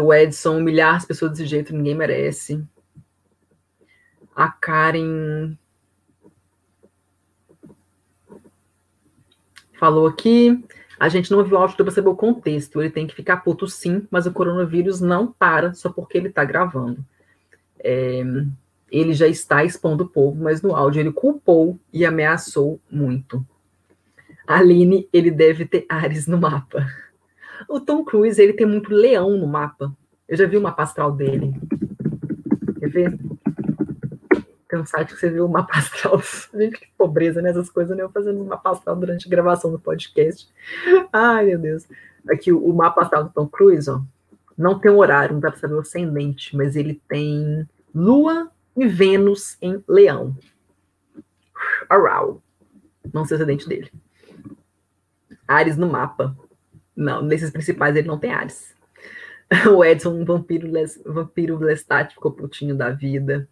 [0.04, 2.64] O Edson, humilhar as pessoas desse jeito, ninguém merece.
[4.36, 5.58] A Karen
[9.80, 10.64] falou aqui.
[11.00, 12.80] A gente não viu o áudio para saber o contexto.
[12.80, 16.46] Ele tem que ficar puto sim, mas o coronavírus não para só porque ele está
[16.46, 17.04] gravando.
[17.80, 18.22] É,
[18.92, 23.44] ele já está expondo o povo, mas no áudio ele culpou e ameaçou muito.
[24.46, 26.86] Aline, ele deve ter Ares no mapa.
[27.70, 29.96] O Tom Cruise, ele tem muito leão no mapa.
[30.28, 31.54] Eu já vi o mapa astral dele.
[32.80, 33.20] Quer ver?
[34.68, 36.22] Tem um site que você viu o mapa astral.
[36.54, 37.74] Gente, que pobreza nessas né?
[37.74, 38.04] coisas, né?
[38.04, 40.50] Eu fazendo um mapa astral durante a gravação do podcast.
[41.14, 41.88] Ai, meu Deus.
[42.30, 44.02] Aqui, o mapa astral do Tom Cruise, ó.
[44.58, 49.58] Não tem horário, não dá pra saber o ascendente, mas ele tem Lua e Vênus
[49.62, 50.36] em Leão.
[51.90, 52.42] Arau.
[53.14, 53.92] Não sei o acidente dele.
[55.48, 56.36] Ares no mapa.
[56.96, 58.76] Não, nesses principais ele não tem Ares.
[59.70, 63.50] O Edson, um vampiro, les, vampiro Lestat, ficou putinho da vida.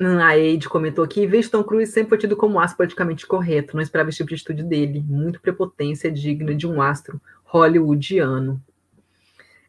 [0.00, 3.82] Hum, a Eide comentou aqui, Tom Cruise sempre foi tido como astro politicamente correto, não
[3.82, 5.04] esperava esse tipo de atitude dele.
[5.04, 8.62] Muito prepotência digna de um astro hollywoodiano.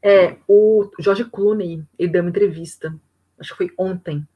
[0.01, 2.95] É, o George Clooney, ele deu uma entrevista
[3.39, 4.27] acho que foi ontem,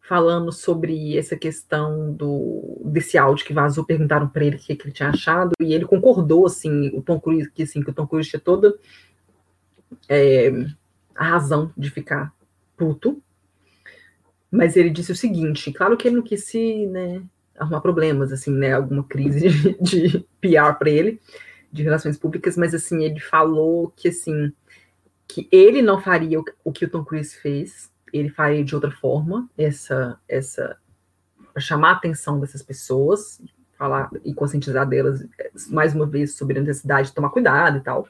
[0.00, 4.86] falando sobre essa questão do desse áudio que vazou, perguntaram para ele o que, que,
[4.86, 8.06] ele tinha achado, e ele concordou, assim, o Tom Cruise, que, assim, que o Tom
[8.06, 8.78] Cruise tinha toda
[10.08, 10.50] é,
[11.14, 12.32] a razão de ficar
[12.76, 13.20] puto,
[14.50, 17.22] mas ele disse o seguinte, claro que ele não quis se, né,
[17.58, 21.20] arrumar problemas, assim, né, alguma crise de, de PR para ele,
[21.72, 24.52] de relações públicas, mas, assim, ele falou que, assim,
[25.26, 28.90] que ele não faria o, o que o Tom Cruise fez, ele faria de outra
[28.90, 30.76] forma essa essa
[31.58, 33.40] chamar a atenção dessas pessoas,
[33.78, 35.26] falar e conscientizar delas
[35.68, 38.08] mais uma vez sobre a necessidade de tomar cuidado e tal.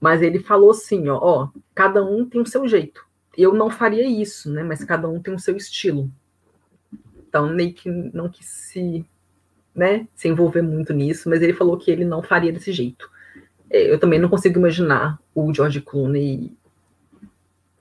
[0.00, 3.04] Mas ele falou assim, ó, ó, cada um tem o seu jeito.
[3.36, 4.62] Eu não faria isso, né?
[4.62, 6.10] Mas cada um tem o seu estilo.
[7.26, 9.04] Então, meio que não quis se,
[9.74, 13.10] né, se envolver muito nisso, mas ele falou que ele não faria desse jeito.
[13.68, 16.56] É, eu também não consigo imaginar o George Clooney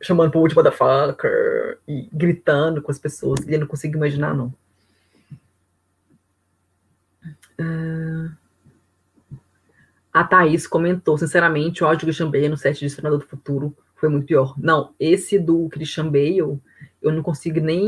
[0.03, 3.39] chamando pro último motherfucker e gritando com as pessoas.
[3.47, 4.53] E eu não consigo imaginar, não.
[7.59, 8.31] Uh...
[10.13, 13.75] A Thaís comentou, sinceramente, o áudio do Christian Bale no set de Senador do Futuro
[13.95, 14.53] foi muito pior.
[14.59, 16.59] Não, esse do Christian Bale,
[17.01, 17.83] eu não consigo nem.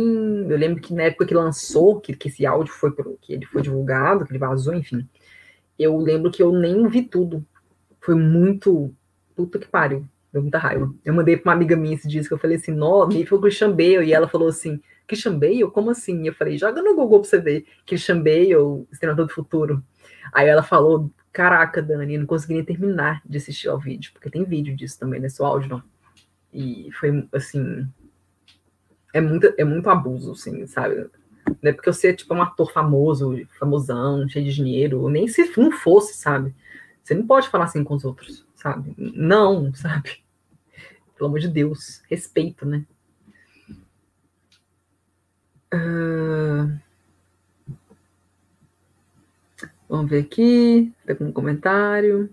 [0.50, 3.46] Eu lembro que na época que lançou, que, que esse áudio foi pro, que ele
[3.46, 5.08] foi divulgado, que ele vazou, enfim.
[5.78, 7.46] Eu lembro que eu nem vi tudo.
[8.02, 8.92] Foi muito.
[9.36, 10.08] Puta que pariu.
[10.36, 10.94] Deu muita raiva.
[11.06, 14.04] Eu mandei para uma amiga minha esse disco, eu falei assim, nó, o Christian Bale,
[14.06, 15.72] e ela falou assim, Christian Bale?
[15.72, 16.28] Como assim?
[16.28, 19.82] Eu falei, joga no Google pra você ver, Christian Bale, Exterminador do Futuro.
[20.34, 24.44] Aí ela falou, caraca, Dani, não consegui nem terminar de assistir ao vídeo, porque tem
[24.44, 25.84] vídeo disso também, né, só áudio não.
[26.54, 27.88] E foi, assim,
[29.14, 31.10] é muito, é muito abuso, assim, sabe?
[31.62, 35.50] Não é porque você é, tipo, um ator famoso, famosão, cheio de dinheiro, nem se
[35.58, 36.54] não fosse, sabe?
[37.02, 38.94] Você não pode falar assim com os outros, sabe?
[38.98, 40.25] Não, sabe?
[41.16, 42.86] Pelo amor de Deus, respeito, né?
[45.74, 46.78] Uh...
[49.88, 52.30] Vamos ver aqui, tem algum comentário.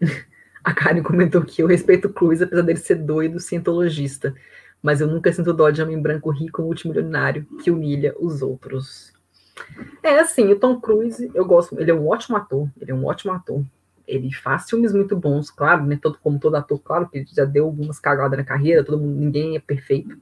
[0.62, 4.32] A Karen comentou que eu respeito o Cruz, apesar dele ser doido, cientologista,
[4.80, 9.12] mas eu nunca sinto dó de homem branco rico multimilionário que humilha os outros.
[10.02, 13.04] É assim, o Tom Cruise, eu gosto, ele é um ótimo ator, ele é um
[13.04, 13.64] ótimo ator
[14.06, 15.98] ele faz filmes muito bons, claro, né?
[16.00, 19.56] Todo, como todo ator, claro que já deu algumas cagadas na carreira, todo mundo, ninguém
[19.56, 20.18] é perfeito.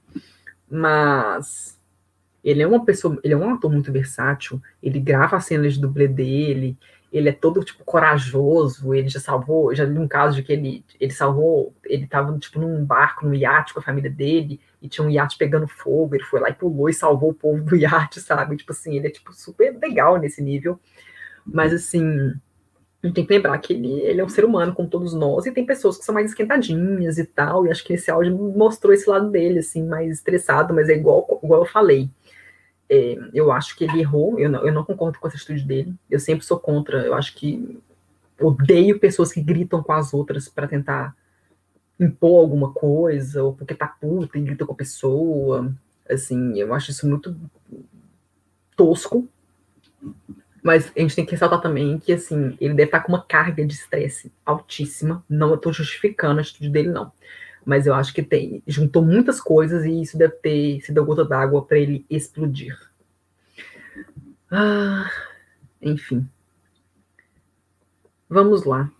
[0.70, 1.78] Mas
[2.42, 5.80] ele é uma pessoa, ele é um ator muito versátil, ele grava as cenas de
[5.80, 6.78] dublê dele,
[7.12, 10.84] ele é todo, tipo, corajoso, ele já salvou, já li um caso de que ele,
[10.98, 15.04] ele salvou, ele tava, tipo, num barco, num iate com a família dele, e tinha
[15.04, 18.20] um iate pegando fogo, ele foi lá e pulou e salvou o povo do iate,
[18.20, 18.56] sabe?
[18.56, 20.78] Tipo assim, ele é, tipo, super legal nesse nível.
[21.44, 22.32] Mas, assim,
[23.03, 25.46] a gente tem que lembrar que ele, ele é um ser humano, como todos nós,
[25.46, 28.92] e tem pessoas que são mais esquentadinhas e tal, e acho que esse áudio mostrou
[28.92, 32.11] esse lado dele, assim, mais estressado, mas é igual, igual eu falei
[32.90, 35.94] é, eu acho que ele errou, eu não, eu não concordo com essa atitude dele.
[36.11, 37.78] Eu sempre sou contra, eu acho que
[38.40, 41.16] odeio pessoas que gritam com as outras para tentar
[42.01, 45.72] impor alguma coisa, ou porque tá puta e grita com a pessoa.
[46.11, 47.36] Assim, eu acho isso muito
[48.76, 49.28] tosco.
[50.62, 53.64] Mas a gente tem que ressaltar também que, assim, ele deve estar com uma carga
[53.64, 55.24] de estresse altíssima.
[55.28, 57.12] Não tô justificando a atitude dele, não
[57.64, 61.24] mas eu acho que tem juntou muitas coisas e isso deve ter sido a gota
[61.24, 62.76] d'água para ele explodir.
[64.50, 65.11] Ah,
[65.80, 66.28] enfim.
[68.28, 68.90] Vamos lá.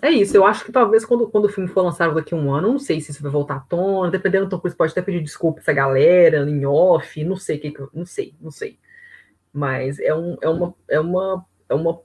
[0.00, 2.52] É isso, eu acho que talvez quando, quando o filme for lançado daqui a um
[2.52, 5.00] ano, não sei se isso vai voltar à tona, dependendo do Tom Cruise pode até
[5.00, 8.78] pedir desculpa essa galera em off, não sei que não sei, não sei.
[9.52, 12.00] Mas é, um, é, uma, é, uma, é uma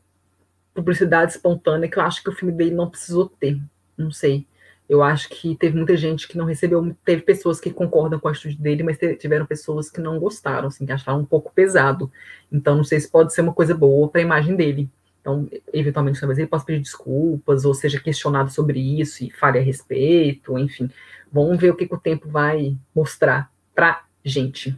[0.73, 3.59] publicidade espontânea que eu acho que o filme dele não precisou ter,
[3.97, 4.45] não sei.
[4.89, 8.31] Eu acho que teve muita gente que não recebeu, teve pessoas que concordam com a
[8.31, 12.09] atitude dele, mas tiveram pessoas que não gostaram, assim, que acharam um pouco pesado.
[12.49, 14.89] Então, não sei se pode ser uma coisa boa para a imagem dele.
[15.19, 19.61] Então, eventualmente, talvez ele possa pedir desculpas, ou seja questionado sobre isso e fale a
[19.61, 20.89] respeito, enfim.
[21.29, 24.73] Vamos ver o que, que o tempo vai mostrar para gente.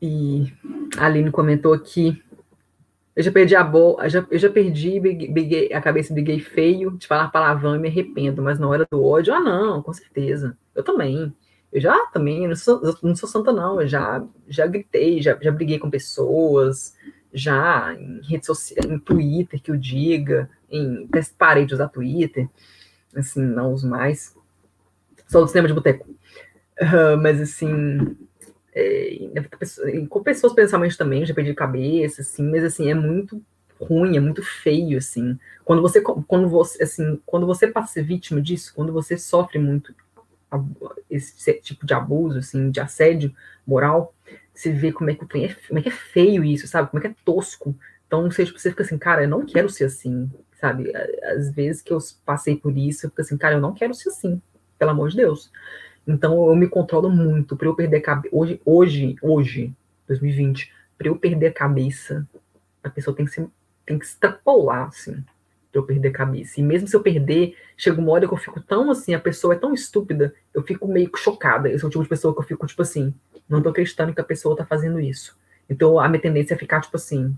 [0.00, 0.52] E
[0.96, 2.22] a Aline comentou aqui
[3.16, 5.00] eu já perdi a bola, já, eu já perdi
[5.72, 9.32] a cabeça briguei feio de falar palavrão e me arrependo, mas na hora do ódio,
[9.32, 10.54] ah, não, com certeza.
[10.74, 11.34] Eu também.
[11.72, 13.80] Eu já também, eu não sou, eu não sou santa, não.
[13.80, 16.94] Eu já, já gritei, já, já briguei com pessoas,
[17.32, 22.46] já em rede social, em Twitter, que eu diga, em parei de usar Twitter,
[23.14, 24.36] assim, não uso mais.
[25.26, 26.06] Só do cinema de boteco.
[26.82, 28.14] Uh, mas assim,
[28.76, 29.18] é,
[30.10, 33.42] com pessoas pensamento também, já perdi cabeça, assim, mas assim, é muito
[33.80, 35.38] ruim, é muito feio, assim.
[35.64, 39.94] Quando você, quando você, assim, quando você passa vítima disso, quando você sofre muito
[41.10, 43.34] esse tipo de abuso, assim, de assédio
[43.66, 44.14] moral,
[44.54, 46.90] você vê como é que o trem é, como é que é feio isso, sabe?
[46.90, 47.74] Como é que é tosco.
[48.06, 50.94] Então, você, tipo, você fica assim, cara, eu não quero ser assim, sabe?
[51.24, 54.10] Às vezes que eu passei por isso, eu fico assim, cara, eu não quero ser
[54.10, 54.40] assim,
[54.78, 55.50] pelo amor de Deus.
[56.06, 58.34] Então eu me controlo muito para eu perder a cabeça.
[58.34, 59.74] Hoje, hoje, hoje,
[60.06, 62.26] 2020, para eu perder a cabeça,
[62.82, 63.46] a pessoa tem que se,
[63.84, 65.24] tem que extrapolar, assim,
[65.72, 66.60] para eu perder a cabeça.
[66.60, 69.54] E mesmo se eu perder, chega uma hora que eu fico tão assim, a pessoa
[69.54, 71.68] é tão estúpida, eu fico meio chocada.
[71.68, 73.12] Eu sou o tipo de pessoa que eu fico, tipo assim,
[73.48, 75.36] não tô acreditando que a pessoa tá fazendo isso.
[75.68, 77.36] Então a minha tendência é ficar, tipo assim,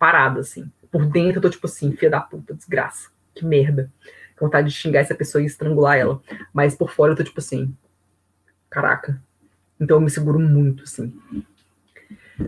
[0.00, 0.70] parada, assim.
[0.90, 3.10] Por dentro eu tô, tipo assim, filha da puta, desgraça.
[3.34, 3.90] Que merda.
[4.40, 6.20] Vontade de xingar essa pessoa e estrangular ela.
[6.52, 7.74] Mas por fora eu tô, tipo assim,
[8.70, 9.20] caraca.
[9.78, 11.12] Então eu me seguro muito, assim.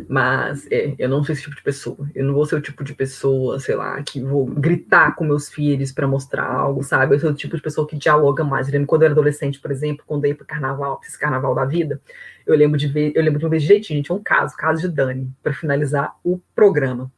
[0.09, 2.09] Mas é, eu não sou esse tipo de pessoa.
[2.15, 5.49] Eu não vou ser o tipo de pessoa, sei lá, que vou gritar com meus
[5.49, 7.15] filhos para mostrar algo, sabe?
[7.15, 8.69] Eu sou o tipo de pessoa que dialoga mais.
[8.69, 11.55] Eu lembro quando eu era adolescente, por exemplo, quando eu ia pro carnaval, esse carnaval
[11.55, 12.01] da vida,
[12.47, 14.89] eu lembro de ver, eu lembro de uma vez direitinho, gente, um caso, caso de
[14.89, 17.11] Dani, para finalizar o programa.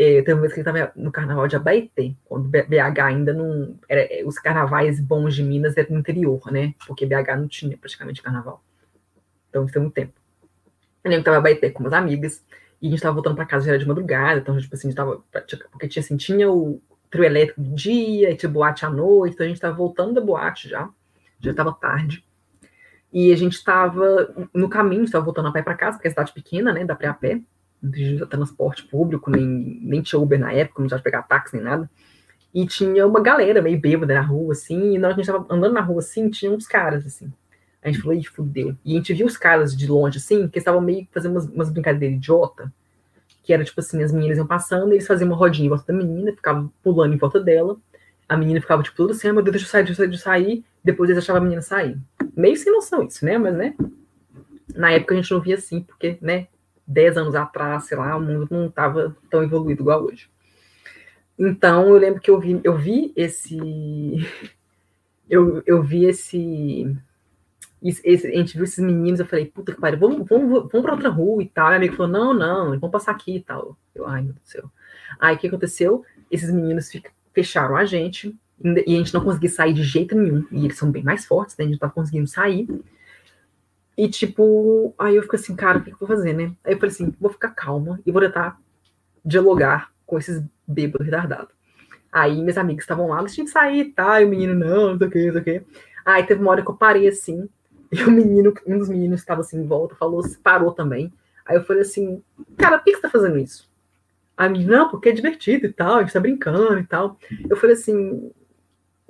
[0.00, 3.76] É, teve uma vez que ele estava no carnaval de Abaeté, quando BH ainda não.
[3.88, 6.72] Era, é, os carnavais bons de Minas eram no interior, né?
[6.86, 8.62] Porque BH não tinha praticamente carnaval.
[9.50, 10.12] Então isso tem muito tempo.
[11.02, 12.44] Eu lembro que estava em Abaeté com umas amigas,
[12.80, 14.90] e a gente estava voltando para casa, já era de madrugada, então, tipo assim, a
[14.90, 15.20] gente tava.
[15.72, 16.80] Porque tinha assim, tinha o
[17.10, 20.20] trio elétrico de dia, e tinha boate à noite, então a gente estava voltando da
[20.20, 20.88] boate já,
[21.40, 22.24] já estava tarde.
[23.12, 26.32] E a gente estava no caminho, estava voltando a pé para casa, porque é cidade
[26.32, 26.84] pequena, né?
[26.84, 27.42] Dá ir a pé
[27.92, 29.46] tinha transporte público, nem,
[29.82, 31.90] nem tinha Uber na época, não tinha pegar táxi nem nada.
[32.54, 35.32] E tinha uma galera meio bêbada na rua, assim, e na hora que a gente
[35.32, 37.32] tava andando na rua, assim, tinha uns caras, assim.
[37.82, 38.76] A gente falou, ih, fudeu.
[38.84, 41.70] E a gente viu os caras de longe, assim, que estavam meio fazendo umas, umas
[41.70, 42.72] brincadeiras idiota,
[43.42, 45.98] que era tipo assim, as meninas iam passando, eles faziam uma rodinha em volta da
[45.98, 47.76] menina, ficavam pulando em volta dela,
[48.28, 50.08] a menina ficava tipo tudo assim, ah, meu Deus, deixa eu sair, deixa eu sair,
[50.08, 51.96] deixa eu sair, depois eles achavam a menina sair.
[52.36, 53.74] Meio sem noção isso, né, mas né,
[54.74, 56.48] na época a gente não via assim, porque, né,
[56.88, 60.28] 10 anos atrás, sei lá, o mundo não estava tão evoluído igual hoje.
[61.38, 63.58] Então, eu lembro que eu vi, eu vi esse.
[65.30, 66.96] Eu, eu vi esse,
[67.82, 70.94] esse, A gente viu esses meninos, eu falei, puta que pariu, vamos, vamos, vamos para
[70.94, 71.68] outra rua e tal.
[71.68, 73.76] Meu amigo falou, não, não, vamos passar aqui e tal.
[73.94, 74.70] Eu, ai, meu Deus do céu.
[75.20, 76.02] Aí o que aconteceu?
[76.30, 76.90] Esses meninos
[77.34, 78.34] fecharam a gente
[78.64, 80.46] e a gente não conseguia sair de jeito nenhum.
[80.50, 81.66] E eles são bem mais fortes, né?
[81.66, 82.66] A gente não tá conseguindo sair.
[83.98, 86.52] E, tipo, aí eu fico assim, cara, o que, eu vou fazer, né?
[86.62, 88.56] Aí eu falei assim, vou ficar calma e vou tentar
[89.24, 91.52] dialogar com esses bêbados retardados.
[92.12, 94.98] Aí meus amigos estavam lá, eles tinham que sair tá, e o menino, não, não
[94.98, 95.62] sei o que, não sei o que.
[96.06, 97.48] Aí teve uma hora que eu parei assim,
[97.90, 101.12] e o menino, um dos meninos que estava assim em volta, falou, parou também.
[101.44, 102.22] Aí eu falei assim,
[102.56, 103.68] cara, por que você tá fazendo isso?
[104.36, 107.18] Aí me não, porque é divertido e tal, a gente tá brincando e tal.
[107.50, 108.30] Eu falei assim,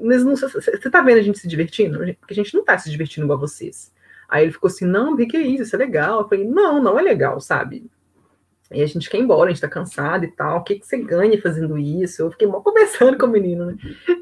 [0.01, 1.99] mas não, você tá vendo a gente se divertindo?
[2.19, 3.93] Porque a gente não tá se divertindo igual vocês.
[4.29, 5.63] Aí ele ficou assim, não, o que é isso?
[5.63, 6.21] Isso é legal.
[6.21, 7.91] Eu falei, não, não é legal, sabe?
[8.71, 10.59] E a gente quer ir embora, a gente tá cansado e tal.
[10.59, 12.23] O que, que você ganha fazendo isso?
[12.23, 13.77] Eu fiquei mal conversando com o menino, né?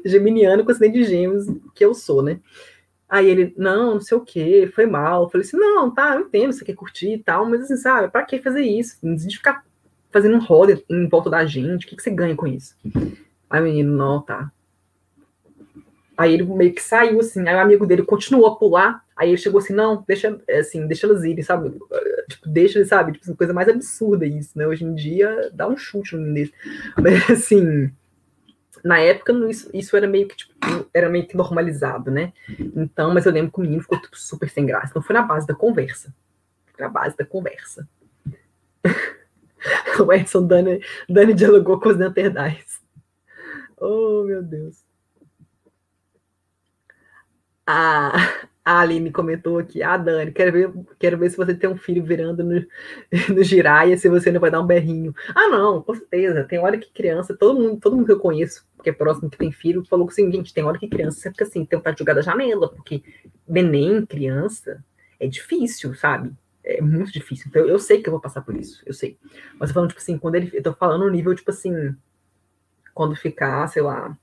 [0.05, 1.45] Geminiano com acidente de gêmeos,
[1.75, 2.39] que eu sou, né?
[3.09, 5.23] Aí ele, não, não sei o que, foi mal.
[5.23, 8.09] Eu falei assim, não, tá, eu entendo, você quer curtir e tal, mas assim, sabe,
[8.09, 8.97] pra que fazer isso?
[9.01, 9.65] Não de ficar
[10.11, 12.75] fazendo um roda em volta da gente, o que, que você ganha com isso?
[13.49, 14.51] Aí o menino, não, tá.
[16.17, 19.37] Aí ele meio que saiu, assim, aí o amigo dele continuou a pular, aí ele
[19.37, 21.71] chegou assim, não, deixa, assim, deixa elas irem, sabe?
[22.27, 23.13] Tipo, deixa, sabe?
[23.13, 24.65] Tipo, coisa mais absurda isso, né?
[24.65, 26.51] Hoje em dia, dá um chute no menino
[26.99, 27.91] Mas, assim,
[28.83, 30.53] na época isso, isso era meio que tipo,
[30.93, 32.33] era meio que normalizado, né?
[32.75, 34.87] Então, mas eu lembro que o menino ficou tipo, super sem graça.
[34.89, 36.13] Então foi na base da conversa.
[36.73, 37.87] Foi na base da conversa.
[39.99, 42.81] o Edson Dani, Dani dialogou com os Neandertais.
[43.77, 44.86] Oh, meu Deus.
[47.67, 51.77] Ah, a Aline comentou aqui, ah, Dani, quero ver, quero ver se você tem um
[51.77, 52.65] filho virando no,
[53.35, 55.13] no giraia, se você não vai dar um berrinho.
[55.35, 56.43] Ah, não, com certeza.
[56.45, 59.37] Tem hora que criança, todo mundo, todo mundo que eu conheço, que é próximo, que
[59.37, 61.99] tem filho, falou o seguinte, tem hora que criança você fica assim, tem vontade de
[61.99, 63.03] jogar da janela, porque
[63.47, 64.83] neném, criança,
[65.19, 66.31] é difícil, sabe?
[66.63, 67.47] É muito difícil.
[67.49, 69.17] Então, eu sei que eu vou passar por isso, eu sei.
[69.59, 70.51] Mas eu falando, tipo assim, quando ele.
[70.53, 71.95] Eu tô falando no nível, tipo assim,
[72.93, 74.17] quando ficar, sei lá,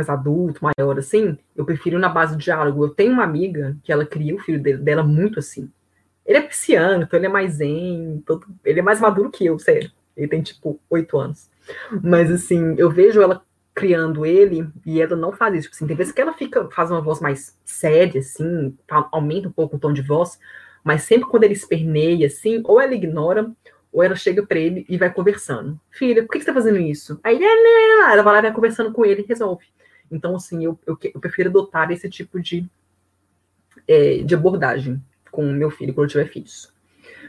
[0.00, 2.84] mais adulto, maior, assim, eu prefiro na base do diálogo.
[2.84, 5.70] Eu tenho uma amiga que ela cria o filho dele, dela muito assim.
[6.24, 9.58] Ele é pisciano, então ele é mais zen, todo, ele é mais maduro que eu,
[9.58, 9.90] sério.
[10.16, 11.50] Ele tem, tipo, oito anos.
[12.02, 13.42] Mas, assim, eu vejo ela
[13.74, 15.62] criando ele e ela não faz isso.
[15.64, 18.76] Tipo assim, tem vezes que ela fica, faz uma voz mais séria, assim,
[19.12, 20.38] aumenta um pouco o tom de voz,
[20.84, 23.50] mas sempre quando ele esperneia, assim, ou ela ignora,
[23.92, 25.80] ou ela chega para ele e vai conversando.
[25.90, 27.18] Filha, por que você tá fazendo isso?
[27.22, 29.64] Aí ela vai lá vai conversando com ele e resolve.
[30.10, 32.68] Então, assim, eu, eu, eu prefiro adotar esse tipo de,
[33.86, 36.72] é, de abordagem com o meu filho quando eu tiver filhos.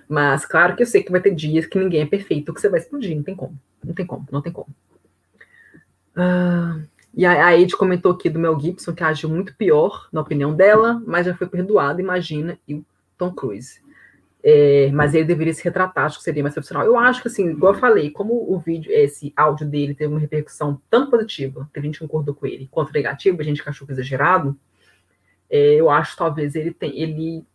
[0.08, 2.70] Mas, claro que eu sei que vai ter dias que ninguém é perfeito, que você
[2.70, 3.58] vai explodir, não tem como.
[3.84, 4.68] Não tem como, não tem como.
[6.16, 6.80] Ah,
[7.14, 10.54] e a, a Ed comentou aqui do Mel Gibson, que agiu muito pior, na opinião
[10.54, 12.86] dela, mas já foi perdoado, imagina, e o
[13.18, 13.81] Tom Cruise.
[14.44, 16.86] É, mas ele deveria se retratar, acho que seria mais profissional.
[16.86, 20.20] Eu acho que, assim, igual eu falei, como o vídeo, esse áudio dele teve uma
[20.20, 23.86] repercussão tanto positiva, teve gente que concordou com ele, quanto negativa, a gente que achou
[23.86, 24.58] que exagerado,
[25.48, 27.46] é, eu acho que talvez ele, tem, ele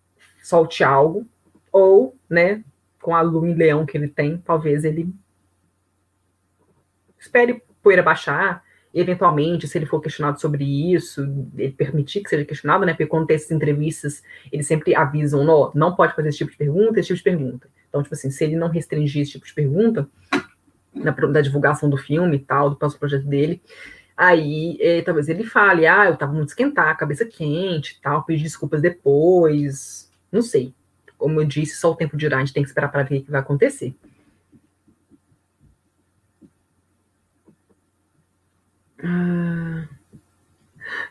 [0.42, 1.26] solte algo,
[1.72, 2.62] ou, né,
[3.00, 5.12] com a lua em leão que ele tem, talvez ele
[7.18, 8.62] espere poeira baixar,
[8.96, 11.20] eventualmente, se ele for questionado sobre isso,
[11.56, 12.92] ele permitir que seja questionado, né?
[12.92, 16.56] Porque quando tem essas entrevistas, eles sempre avisam, não, não pode fazer esse tipo de
[16.56, 17.68] pergunta, esse tipo de pergunta.
[17.88, 20.08] Então, tipo assim, se ele não restringir esse tipo de pergunta,
[20.94, 23.60] na, da divulgação do filme e tal, do próximo projeto dele,
[24.16, 28.44] aí é, talvez ele fale, ah, eu tava muito esquentar, cabeça quente e tal, pedir
[28.44, 30.72] desculpas depois, não sei.
[31.18, 33.24] Como eu disse, só o tempo dirá, a gente tem que esperar para ver o
[33.24, 33.94] que vai acontecer.
[39.06, 39.88] Ah.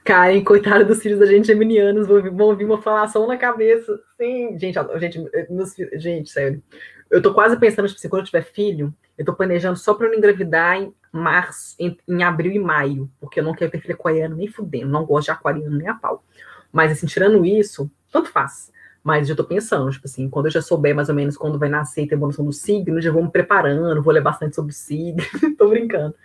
[0.03, 0.43] Karen,
[0.85, 3.99] dos filhos da gente geminianos, vão, vão vir uma falação na cabeça.
[4.17, 6.61] Sim, gente, gente, meus gente, sério.
[7.09, 10.07] Eu tô quase pensando, tipo assim, quando eu tiver filho, eu tô planejando só pra
[10.07, 13.79] eu não engravidar em março, em, em abril e maio, porque eu não quero ter
[13.79, 16.23] filho aquariano nem fudendo, não gosto de aquariano nem a pau.
[16.71, 18.71] Mas, assim, tirando isso, tanto faz.
[19.05, 21.69] Mas já tô pensando, tipo assim, quando eu já souber mais ou menos quando vai
[21.69, 24.75] nascer e ter evolução do signo, já vou me preparando, vou ler bastante sobre o
[24.75, 25.21] signo,
[25.59, 26.15] tô brincando.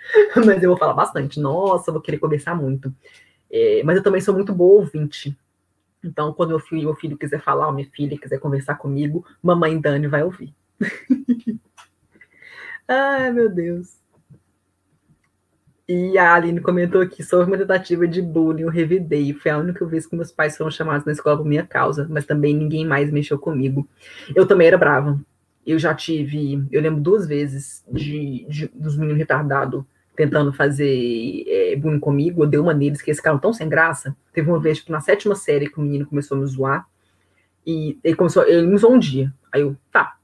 [0.46, 1.38] Mas eu vou falar bastante.
[1.38, 2.90] Nossa, vou querer conversar muito.
[3.52, 5.36] É, mas eu também sou muito boa ouvinte.
[6.02, 9.78] Então, quando meu filho, meu filho quiser falar, ou minha filha quiser conversar comigo, mamãe
[9.78, 10.54] Dani vai ouvir.
[12.88, 13.99] Ai, meu Deus.
[15.92, 19.34] E a Aline comentou aqui sobre uma tentativa de bullying, eu revidei.
[19.34, 22.24] Foi a única vez que meus pais foram chamados na escola por minha causa, mas
[22.24, 23.88] também ninguém mais mexeu comigo.
[24.32, 25.20] Eu também era brava.
[25.66, 29.82] Eu já tive, eu lembro duas vezes de, de dos meninos retardados
[30.14, 32.44] tentando fazer é, bullying comigo.
[32.44, 34.16] Eu dei uma neles que eles ficaram tão sem graça.
[34.32, 36.86] Teve uma vez, tipo, na sétima série, que o menino começou a me zoar.
[37.66, 39.34] E ele começou, ele me zoou um dia.
[39.52, 40.16] Aí eu, tá.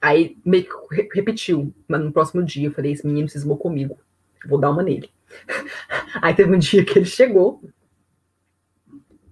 [0.00, 1.74] Aí meio que repetiu.
[1.86, 3.98] Mas no próximo dia eu falei, esse menino cismou comigo
[4.46, 5.10] vou dar uma nele.
[6.22, 7.62] Aí teve um dia que ele chegou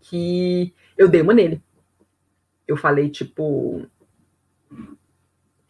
[0.00, 1.62] que eu dei uma nele.
[2.66, 3.88] Eu falei, tipo, o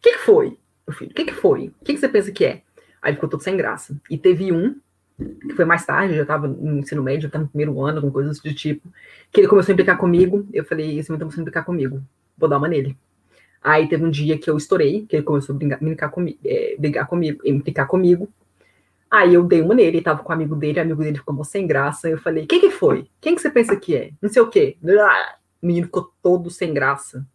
[0.01, 0.57] que, que foi?
[0.87, 1.67] meu filho, o que, que foi?
[1.81, 2.61] O que, que você pensa que é?
[3.01, 3.99] Aí ficou todo sem graça.
[4.09, 4.79] E teve um,
[5.17, 8.09] que foi mais tarde, eu já estava no ensino médio, já no primeiro ano, com
[8.09, 8.87] coisas do tipo,
[9.31, 10.47] que ele começou a implicar comigo.
[10.53, 12.01] Eu falei, esse menino tá começando a implicar comigo,
[12.37, 12.97] vou dar uma nele.
[13.61, 16.75] Aí teve um dia que eu estourei, que ele começou a brincar, brincar comigo, é,
[16.79, 18.29] brigar comigo, implicar comigo.
[19.09, 21.43] Aí eu dei uma nele, ele tava com o amigo dele, o amigo dele ficou
[21.43, 22.09] sem graça.
[22.09, 23.09] Eu falei, quem que foi?
[23.21, 24.11] Quem que você pensa que é?
[24.21, 24.77] Não sei o quê.
[25.61, 27.25] O menino ficou todo sem graça.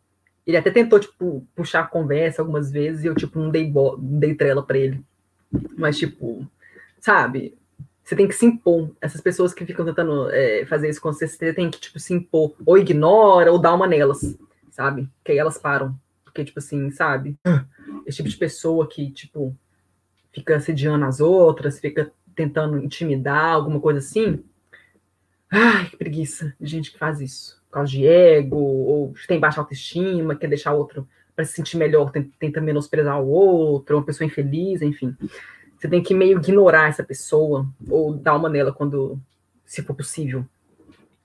[0.46, 3.96] Ele até tentou, tipo, puxar a conversa algumas vezes e eu, tipo, não dei, bo
[3.96, 5.02] não dei trela pra ele.
[5.76, 6.46] Mas, tipo,
[7.00, 7.56] sabe?
[8.04, 8.90] Você tem que se impor.
[9.00, 12.12] Essas pessoas que ficam tentando é, fazer isso com você, você tem que, tipo, se
[12.12, 12.54] impor.
[12.66, 14.36] Ou ignora, ou dá uma nelas,
[14.70, 15.08] sabe?
[15.24, 15.94] Que aí elas param.
[16.24, 17.36] Porque, tipo assim, sabe?
[18.04, 19.56] Esse tipo de pessoa que, tipo,
[20.32, 24.42] fica assediando as outras, fica tentando intimidar, alguma coisa assim.
[25.50, 27.62] Ai, que preguiça de gente que faz isso.
[27.68, 32.12] Por causa de ego, ou tem baixa autoestima, quer deixar outro para se sentir melhor,
[32.38, 35.16] tenta menosprezar o outro, uma pessoa infeliz, enfim.
[35.78, 39.18] Você tem que meio ignorar essa pessoa, ou dar uma nela quando,
[39.64, 40.44] se for possível.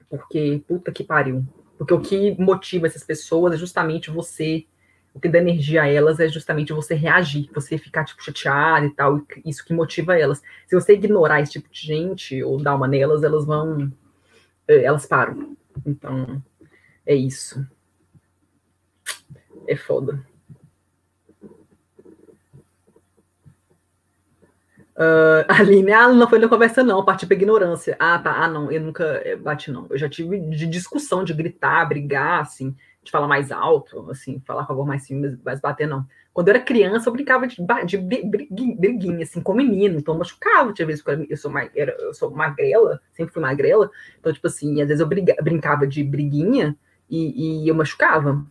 [0.10, 1.46] Porque, puta que pariu.
[1.78, 4.66] Porque o que motiva essas pessoas é justamente você
[5.18, 8.92] o que dá energia a elas é justamente você reagir, você ficar, tipo, chateado e
[8.92, 10.44] tal, isso que motiva elas.
[10.68, 13.92] Se você ignorar esse tipo de gente, ou dar uma nelas, elas vão,
[14.68, 15.58] é, elas param.
[15.86, 16.42] Então,
[17.04, 17.68] é isso.
[19.68, 20.24] É foda.
[24.96, 27.96] Uh, Aline, ah, não foi na conversa, não, parti pra ignorância.
[28.00, 28.34] Ah, tá.
[28.34, 29.88] Ah, não, eu nunca é, bati, não.
[29.90, 32.76] Eu já tive de discussão, de gritar, brigar, assim
[33.08, 36.06] de falar mais alto, assim, falar com a voz mais firme, mas bater não.
[36.34, 40.72] Quando eu era criança, eu brincava de, de briguinha, assim, com menino, então eu machucava,
[40.72, 43.90] tinha vezes que eu sou, mais, eu sou magrela, sempre fui magrela,
[44.20, 46.78] então, tipo assim, às vezes eu briga, brincava de briguinha
[47.10, 48.46] e, e eu machucava.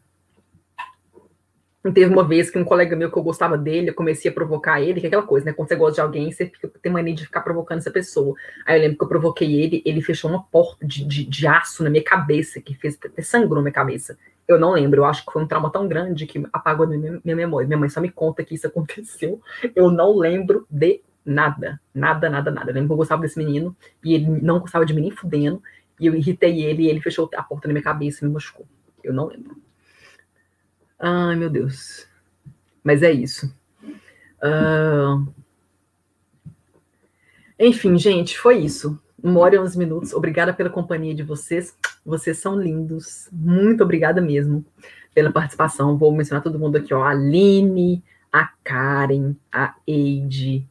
[1.93, 4.81] Teve uma vez que um colega meu que eu gostava dele, eu comecei a provocar
[4.81, 5.53] ele, que é aquela coisa, né?
[5.53, 8.35] Quando você gosta de alguém, você fica, tem mania de ficar provocando essa pessoa.
[8.65, 11.85] Aí eu lembro que eu provoquei ele, ele fechou uma porta de, de, de aço
[11.85, 14.19] na minha cabeça, que fez até sangrou minha cabeça.
[14.49, 17.37] Eu não lembro, eu acho que foi um trauma tão grande que apagou minha, minha
[17.37, 17.67] memória.
[17.67, 19.41] Minha mãe só me conta que isso aconteceu.
[19.75, 22.71] Eu não lembro de nada, nada, nada, nada.
[22.71, 25.61] Eu lembro que eu gostava desse menino e ele não gostava de mim nem fudendo.
[25.99, 28.67] E eu irritei ele e ele fechou a porta na minha cabeça e me machucou.
[29.03, 29.57] Eu não lembro.
[30.99, 32.07] Ai, meu Deus.
[32.85, 33.53] Mas é isso.
[34.43, 35.27] Uh...
[37.59, 39.01] Enfim, gente, foi isso.
[39.23, 40.13] Uma hora e uns minutos.
[40.13, 41.77] Obrigada pela companhia de vocês.
[42.07, 43.29] Vocês são lindos.
[43.33, 44.65] Muito obrigada mesmo
[45.13, 45.99] pela participação.
[45.99, 47.03] Vou mencionar todo mundo aqui, ó.
[47.03, 48.03] A Aline,
[48.33, 50.65] a Karen, a Eide,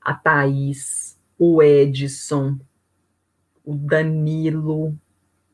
[0.00, 2.56] a Thaís, o Edson,
[3.64, 4.96] o Danilo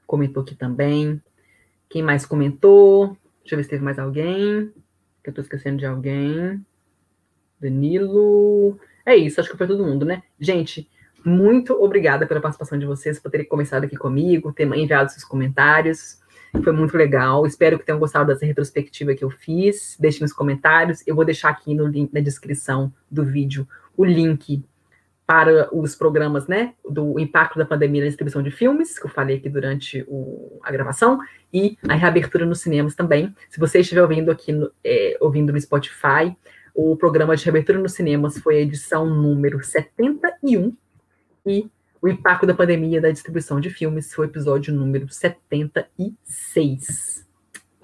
[0.07, 1.21] comentou aqui também.
[1.89, 3.17] Quem mais comentou?
[3.41, 4.71] Deixa eu ver se teve mais alguém.
[5.23, 6.63] Que eu tô esquecendo de alguém.
[7.59, 8.79] Danilo.
[9.07, 10.23] É isso, acho que foi todo mundo, né?
[10.39, 10.87] Gente,
[11.25, 16.19] muito obrigada pela participação de vocês, por terem começado aqui comigo, ter enviado seus comentários.
[16.63, 17.47] Foi muito legal.
[17.47, 19.97] Espero que tenham gostado dessa retrospectiva que eu fiz.
[19.99, 21.03] Deixem nos comentários.
[21.07, 24.63] Eu vou deixar aqui no link, na descrição do vídeo o link
[25.27, 29.37] para os programas, né, do impacto da pandemia na distribuição de filmes, que eu falei
[29.37, 31.19] aqui durante o, a gravação,
[31.53, 33.35] e a reabertura nos cinemas também.
[33.49, 36.37] Se você estiver ouvindo aqui, no, é, ouvindo no Spotify,
[36.75, 40.77] o programa de reabertura nos cinemas foi a edição número 71,
[41.47, 47.27] e o impacto da pandemia da distribuição de filmes foi o episódio número 76.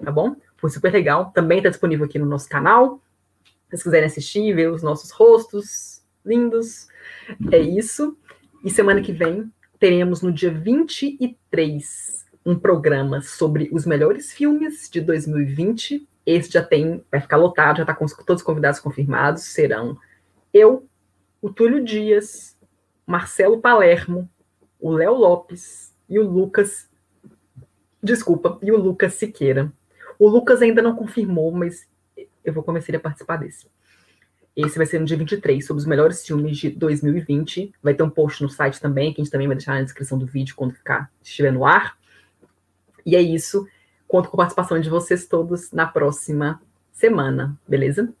[0.03, 0.35] Tá bom?
[0.57, 1.31] Foi super legal.
[1.31, 3.01] Também está disponível aqui no nosso canal.
[3.43, 6.87] Se vocês quiserem assistir, ver os nossos rostos lindos,
[7.51, 8.15] é isso.
[8.63, 15.01] E semana que vem teremos no dia 23 um programa sobre os melhores filmes de
[15.01, 16.07] 2020.
[16.25, 19.43] Esse já tem, vai ficar lotado, já está com todos os convidados confirmados.
[19.43, 19.97] Serão
[20.53, 20.85] eu,
[21.41, 22.55] o Túlio Dias,
[23.05, 24.29] Marcelo Palermo,
[24.79, 26.89] o Léo Lopes e o Lucas.
[28.01, 29.71] Desculpa, e o Lucas Siqueira.
[30.17, 31.87] O Lucas ainda não confirmou, mas
[32.43, 33.67] eu vou começar a participar desse.
[34.55, 37.73] Esse vai ser no dia 23, sobre os melhores filmes de 2020.
[37.81, 40.17] Vai ter um post no site também, que a gente também vai deixar na descrição
[40.17, 41.97] do vídeo quando ficar, estiver no ar.
[43.05, 43.67] E é isso.
[44.07, 46.61] Conto com a participação de vocês todos na próxima
[46.91, 48.13] semana, beleza?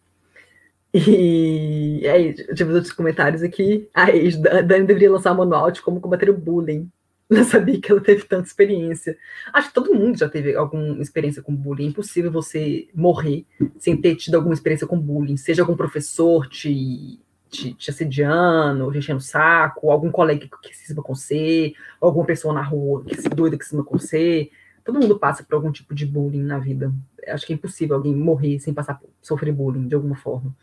[2.01, 3.87] E aí, tive outros comentários aqui.
[3.93, 4.07] A
[4.61, 6.89] Dani deveria lançar um manual de como combater o bullying.
[7.29, 9.17] Não sabia que ela teve tanta experiência.
[9.53, 11.85] Acho que todo mundo já teve alguma experiência com bullying.
[11.85, 13.45] É impossível você morrer
[13.77, 15.37] sem ter tido alguma experiência com bullying.
[15.37, 20.87] Seja algum professor te, te, te assediando, te enchendo o saco, algum colega que se
[20.87, 24.49] cima com você, alguma pessoa na rua que se doida que se cima com você.
[24.83, 26.91] Todo mundo passa por algum tipo de bullying na vida.
[27.27, 30.53] Acho que é impossível alguém morrer sem passar sofrer bullying de alguma forma.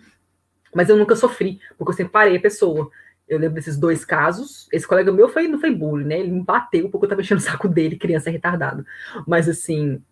[0.75, 2.91] Mas eu nunca sofri, porque eu sempre parei a pessoa.
[3.29, 4.69] Eu lembro desses dois casos.
[4.73, 6.21] Esse colega meu foi, não foi bullying, né?
[6.21, 8.85] Ele me bateu porque eu tava enchendo o saco dele, criança retardada.
[9.27, 10.03] Mas assim,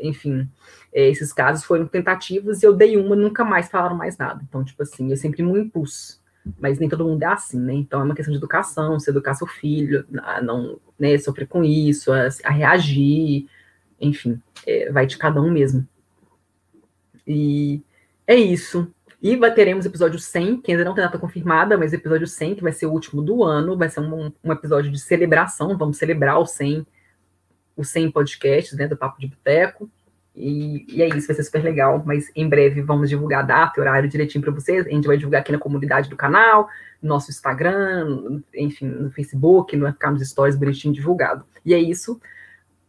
[0.00, 0.48] enfim,
[0.92, 4.42] é, esses casos foram tentativas e eu dei uma nunca mais falaram mais nada.
[4.48, 6.20] Então, tipo assim, eu sempre me impus.
[6.60, 7.74] Mas nem todo mundo é assim, né?
[7.74, 11.64] Então é uma questão de educação, se educar seu filho, a não né, sofrer com
[11.64, 13.48] isso, a, a reagir,
[14.00, 15.86] enfim, é, vai de cada um mesmo.
[17.26, 17.82] E
[18.26, 18.92] é isso.
[19.22, 22.72] E teremos episódio 100, que ainda não tem data confirmada, mas episódio 100, que vai
[22.72, 26.46] ser o último do ano, vai ser um, um episódio de celebração, vamos celebrar o
[26.46, 26.86] 100,
[27.76, 29.90] os 100 podcasts, né, do Papo de Boteco.
[30.34, 32.02] E, e, é isso, vai ser super legal.
[32.04, 34.86] Mas em breve vamos divulgar a data e horário direitinho para vocês.
[34.86, 36.68] A gente vai divulgar aqui na comunidade do canal,
[37.00, 41.44] no nosso Instagram, enfim, no Facebook, vai ficar nos stories bonitinho divulgado.
[41.64, 42.20] E é isso.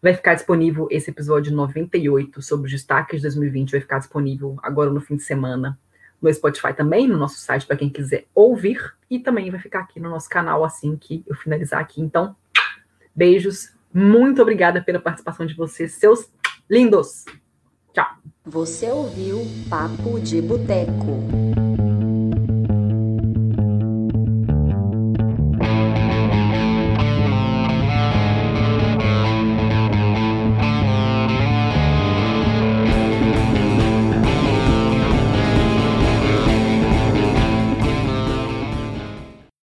[0.02, 3.72] Vai ficar disponível esse episódio 98 sobre os destaques de 2020.
[3.72, 5.80] Vai ficar disponível agora no fim de semana
[6.22, 8.96] no Spotify também, no nosso site, para quem quiser ouvir.
[9.10, 12.02] E também vai ficar aqui no nosso canal assim que eu finalizar aqui.
[12.02, 12.36] Então,
[13.16, 13.76] beijos.
[13.94, 16.32] Muito obrigada pela participação de vocês, seus
[16.70, 17.26] lindos.
[17.94, 18.08] Tchau.
[18.46, 21.57] Você ouviu Papo de Boteco.